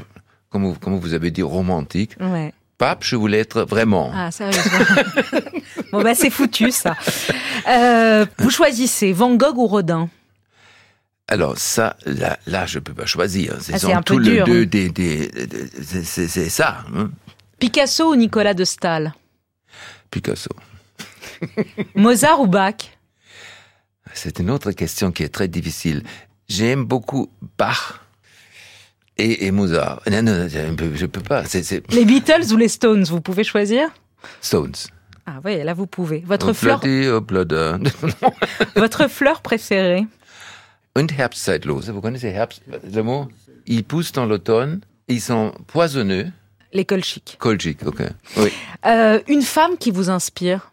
comme 0.49 0.65
vous, 0.65 0.75
comme 0.75 0.99
vous 0.99 1.13
avez 1.15 1.31
dit, 1.31 1.43
romantique. 1.43 2.13
Ouais. 2.21 2.53
Pape, 2.79 3.05
je 3.05 3.17
voulais 3.17 3.39
être 3.39 3.63
vraiment. 3.63 4.13
Ah, 4.15 4.31
sérieusement. 4.31 4.79
bon, 5.93 6.03
bah, 6.03 6.15
c'est 6.15 6.31
foutu, 6.31 6.71
ça. 6.71 6.95
Euh, 7.69 8.27
vous 8.39 8.51
choisissez 8.51 9.13
Van 9.13 9.35
Gogh 9.35 9.57
ou 9.57 9.67
Rodin? 9.67 10.11
Alors 11.29 11.59
ça, 11.59 11.97
là, 12.05 12.39
là, 12.47 12.67
je 12.67 12.79
peux 12.79 12.95
pas 12.95 13.07
choisir. 13.07 13.55
Ah, 13.73 13.79
c'est 13.79 13.95
peu 13.95 14.03
tous 14.05 14.19
les 14.19 14.43
deux 14.43 14.63
hein. 14.63 14.67
des, 14.67 15.31
c'est 15.83 16.49
ça. 16.51 16.85
hein. 16.95 17.11
Picasso 17.59 18.13
ou 18.13 18.17
Nicolas 18.17 18.55
de 18.55 18.65
Stahl 18.65 19.13
Picasso. 20.11 20.51
Mozart 21.95 22.41
ou 22.41 22.47
Bach? 22.47 22.75
C'est 24.13 24.39
une 24.39 24.51
autre 24.51 24.71
question 24.73 25.11
qui 25.11 25.25
est 25.25 25.29
très 25.35 25.49
difficile. 25.49 26.03
J'aime 26.49 26.85
beaucoup 26.85 27.31
Bach 27.59 28.01
et, 29.19 29.47
et 29.47 29.51
Mozart. 29.51 30.01
Non, 30.11 30.23
non, 30.23 30.49
je 30.49 30.75
peux, 30.75 30.95
je 30.95 31.07
peux 31.07 31.21
pas. 31.21 31.45
C'est 31.45 31.63
c'est 31.63 31.83
Les 31.93 32.05
Beatles 32.05 32.53
ou 32.53 32.57
les 32.57 32.69
Stones 32.69 33.05
Vous 33.05 33.21
pouvez 33.21 33.45
choisir? 33.45 33.89
Stones. 34.41 34.75
Ah 35.27 35.41
oui, 35.45 35.63
là 35.65 35.75
vous 35.75 35.87
pouvez. 35.87 36.23
Votre 36.27 36.53
fleur, 36.53 36.81
votre 38.77 39.09
fleur 39.09 39.43
préférée 39.43 40.07
Und 40.97 41.09
Herbstzeitlos. 41.19 41.91
Vous 41.93 42.01
connaissez 42.01 42.29
Herbst, 42.29 42.63
le 42.93 43.03
mot? 43.03 43.29
Ils 43.67 43.85
poussent 43.85 44.13
dans 44.13 44.25
l'automne. 44.25 44.81
Ils 45.09 45.21
sont 45.21 45.53
poisonneux. 45.67 46.29
L'école 46.73 47.05
chic. 47.05 47.37
Kolchik, 47.39 47.87
ok. 47.87 48.03
Oui. 48.39 48.51
Euh, 48.87 49.21
une 49.29 49.43
femme 49.43 49.77
qui 49.79 49.91
vous 49.91 50.11
inspire? 50.11 50.71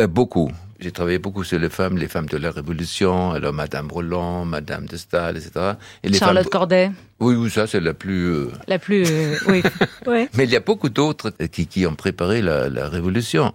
Euh, 0.00 0.06
beaucoup. 0.06 0.50
J'ai 0.82 0.90
travaillé 0.90 1.18
beaucoup 1.18 1.44
sur 1.44 1.58
les 1.60 1.68
femmes, 1.70 1.96
les 1.96 2.08
femmes 2.08 2.26
de 2.26 2.36
la 2.36 2.50
Révolution, 2.50 3.30
alors 3.30 3.52
Madame 3.52 3.88
Roland, 3.90 4.44
Madame 4.44 4.86
de 4.86 4.96
Staël, 4.96 5.36
etc. 5.36 5.74
Et 6.02 6.08
les 6.08 6.18
Charlotte 6.18 6.42
femmes... 6.42 6.50
Corday 6.50 6.90
Oui, 7.20 7.34
oui, 7.36 7.50
ça 7.50 7.66
c'est 7.68 7.78
la 7.80 7.94
plus... 7.94 8.24
euh, 8.26 8.50
La 8.66 8.78
plus... 8.80 9.04
euh, 9.08 9.36
oui. 9.46 9.62
Ouais. 10.06 10.28
Mais 10.36 10.44
il 10.44 10.50
y 10.50 10.56
a 10.56 10.60
beaucoup 10.60 10.88
d'autres 10.88 11.30
qui, 11.52 11.66
qui 11.68 11.86
ont 11.86 11.94
préparé 11.94 12.42
la, 12.42 12.68
la 12.68 12.88
Révolution. 12.88 13.52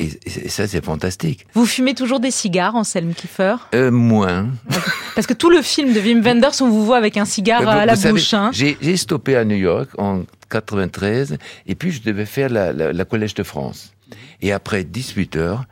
Et, 0.00 0.10
et 0.26 0.48
ça, 0.48 0.68
c'est 0.68 0.84
fantastique. 0.84 1.46
Vous 1.54 1.66
fumez 1.66 1.94
toujours 1.94 2.20
des 2.20 2.30
cigares, 2.30 2.76
Anselme 2.76 3.14
Kiefer? 3.14 3.56
Euh, 3.74 3.90
moins. 3.90 4.48
Parce 5.16 5.26
que 5.26 5.32
tout 5.34 5.50
le 5.50 5.60
film 5.62 5.92
de 5.94 5.98
Wim 6.00 6.22
Wenders, 6.22 6.52
on 6.60 6.68
vous 6.68 6.84
voit 6.86 6.98
avec 6.98 7.16
un 7.16 7.24
cigare 7.24 7.62
vous- 7.62 7.68
à 7.68 7.84
la 7.86 7.96
bouche. 7.96 8.32
hein. 8.34 8.50
J'ai 8.52 8.76
j'ai 8.80 8.96
stoppé 8.96 9.34
à 9.36 9.44
New 9.44 9.56
York 9.56 9.88
en 9.98 10.22
93 10.50 11.38
et 11.66 11.74
puis 11.74 11.90
je 11.90 12.02
devais 12.02 12.26
faire 12.26 12.48
la, 12.50 12.72
la, 12.72 12.92
la 12.92 13.04
Collège 13.04 13.34
de 13.34 13.42
France. 13.42 13.92
Et 14.40 14.52
après 14.52 14.84
18 14.84 15.34
heures, 15.36 15.64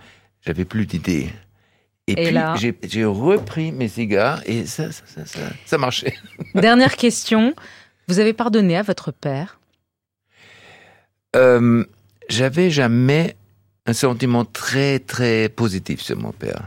j'avais 0.47 0.65
plus 0.65 0.87
d'idées. 0.87 1.29
Et, 2.09 2.13
Et 2.13 2.15
puis 2.27 2.31
là 2.31 2.55
j'ai 2.85 3.05
repris 3.05 3.73
mes 3.73 3.89
cigares 3.89 4.41
et 4.47 4.65
ça, 4.67 4.93
ça, 4.93 5.03
ça, 5.07 5.27
ça, 5.27 5.41
ça 5.65 5.79
marchait. 5.79 6.15
Dernière 6.55 6.95
question. 6.97 7.55
Vous 8.09 8.21
avez 8.21 8.33
pardonné 8.33 8.77
à 8.77 8.83
votre 8.83 9.11
père? 9.11 9.59
Euh, 11.35 11.85
J'avais 12.29 12.71
jamais 12.71 13.37
un 13.87 13.93
sentiment 13.93 14.45
très 14.45 14.99
très 15.01 15.49
positif 15.49 16.01
sur 16.01 16.17
mon 16.17 16.33
père. 16.33 16.63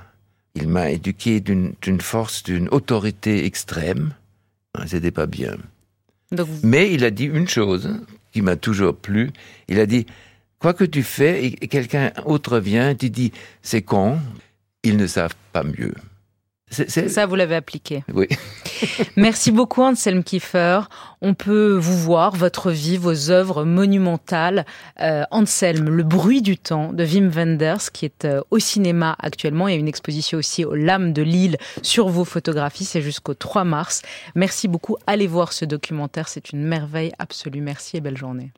Il 0.56 0.68
m'a 0.68 0.90
éduqué 0.92 1.40
d'une 1.40 1.74
d'une 1.82 2.02
force, 2.02 2.44
d'une 2.44 2.68
autorité 2.70 3.46
extrême. 3.46 4.14
C'était 4.86 5.12
pas 5.12 5.26
bien. 5.26 5.58
Donc, 6.32 6.48
vous- 6.48 6.60
Mais 6.68 6.94
il 6.94 7.04
a 7.04 7.12
dit 7.12 7.26
une 7.26 7.48
chose 7.48 7.90
qui 8.32 8.42
m'a 8.42 8.56
toujours 8.56 8.96
plu. 8.96 9.32
Il 9.68 9.80
a 9.80 9.86
dit, 9.86 10.06
quoi 10.60 10.74
que 10.74 10.84
tu 10.84 11.04
fais 11.04 11.46
et 11.46 11.52
quelqu'un 11.68 12.12
autre 12.26 12.60
vient, 12.60 12.94
tu 12.96 13.10
dis, 13.10 13.32
c'est 13.62 13.82
con, 13.82 14.20
ils 14.84 14.98
ne 14.98 15.08
savent 15.08 15.36
pas 15.54 15.64
mieux. 15.64 15.94
C'est 16.72 16.88
c'est- 16.88 17.10
ça, 17.10 17.26
vous 17.26 17.34
l'avez 17.34 17.56
appliqué. 17.56 18.04
oui. 18.14 18.28
Merci 19.16 19.52
beaucoup, 19.52 19.82
Anselme 19.82 20.24
Kiefer. 20.24 20.82
On 21.20 21.34
peut 21.34 21.74
vous 21.76 21.98
voir, 21.98 22.36
votre 22.36 22.70
vie, 22.72 22.98
vos 22.98 23.32
œuvres 23.32 23.64
monumentales. 23.66 24.66
Euh, 25.02 25.24
Anselme, 25.32 25.90
Le 25.90 26.04
bruit 26.04 26.44
du 26.44 26.58
temps 26.58 26.94
de 26.94 27.04
Wim 27.04 27.30
Wenders, 27.30 27.92
qui 27.92 28.06
est 28.06 28.24
euh, 28.26 28.42
au 28.52 28.60
cinéma 28.60 29.16
actuellement. 29.20 29.68
Il 29.68 29.72
y 29.74 29.78
a 29.78 29.80
une 29.80 29.88
exposition 29.88 30.38
aussi 30.38 30.64
aux 30.64 30.76
Lames 30.76 31.12
de 31.12 31.24
Lille 31.24 31.58
sur 31.82 32.08
vos 32.08 32.24
photographies. 32.24 32.86
C'est 32.86 33.02
jusqu'au 33.02 33.34
3 33.34 33.64
mars. 33.64 34.04
Merci 34.36 34.68
beaucoup. 34.68 34.96
Allez 35.08 35.28
voir 35.28 35.52
ce 35.54 35.66
documentaire. 35.66 36.28
C'est 36.30 36.52
une 36.52 36.64
merveille 36.64 37.12
absolue. 37.18 37.62
Merci 37.62 37.98
et 37.98 38.02
belle 38.02 38.18
journée. 38.18 38.52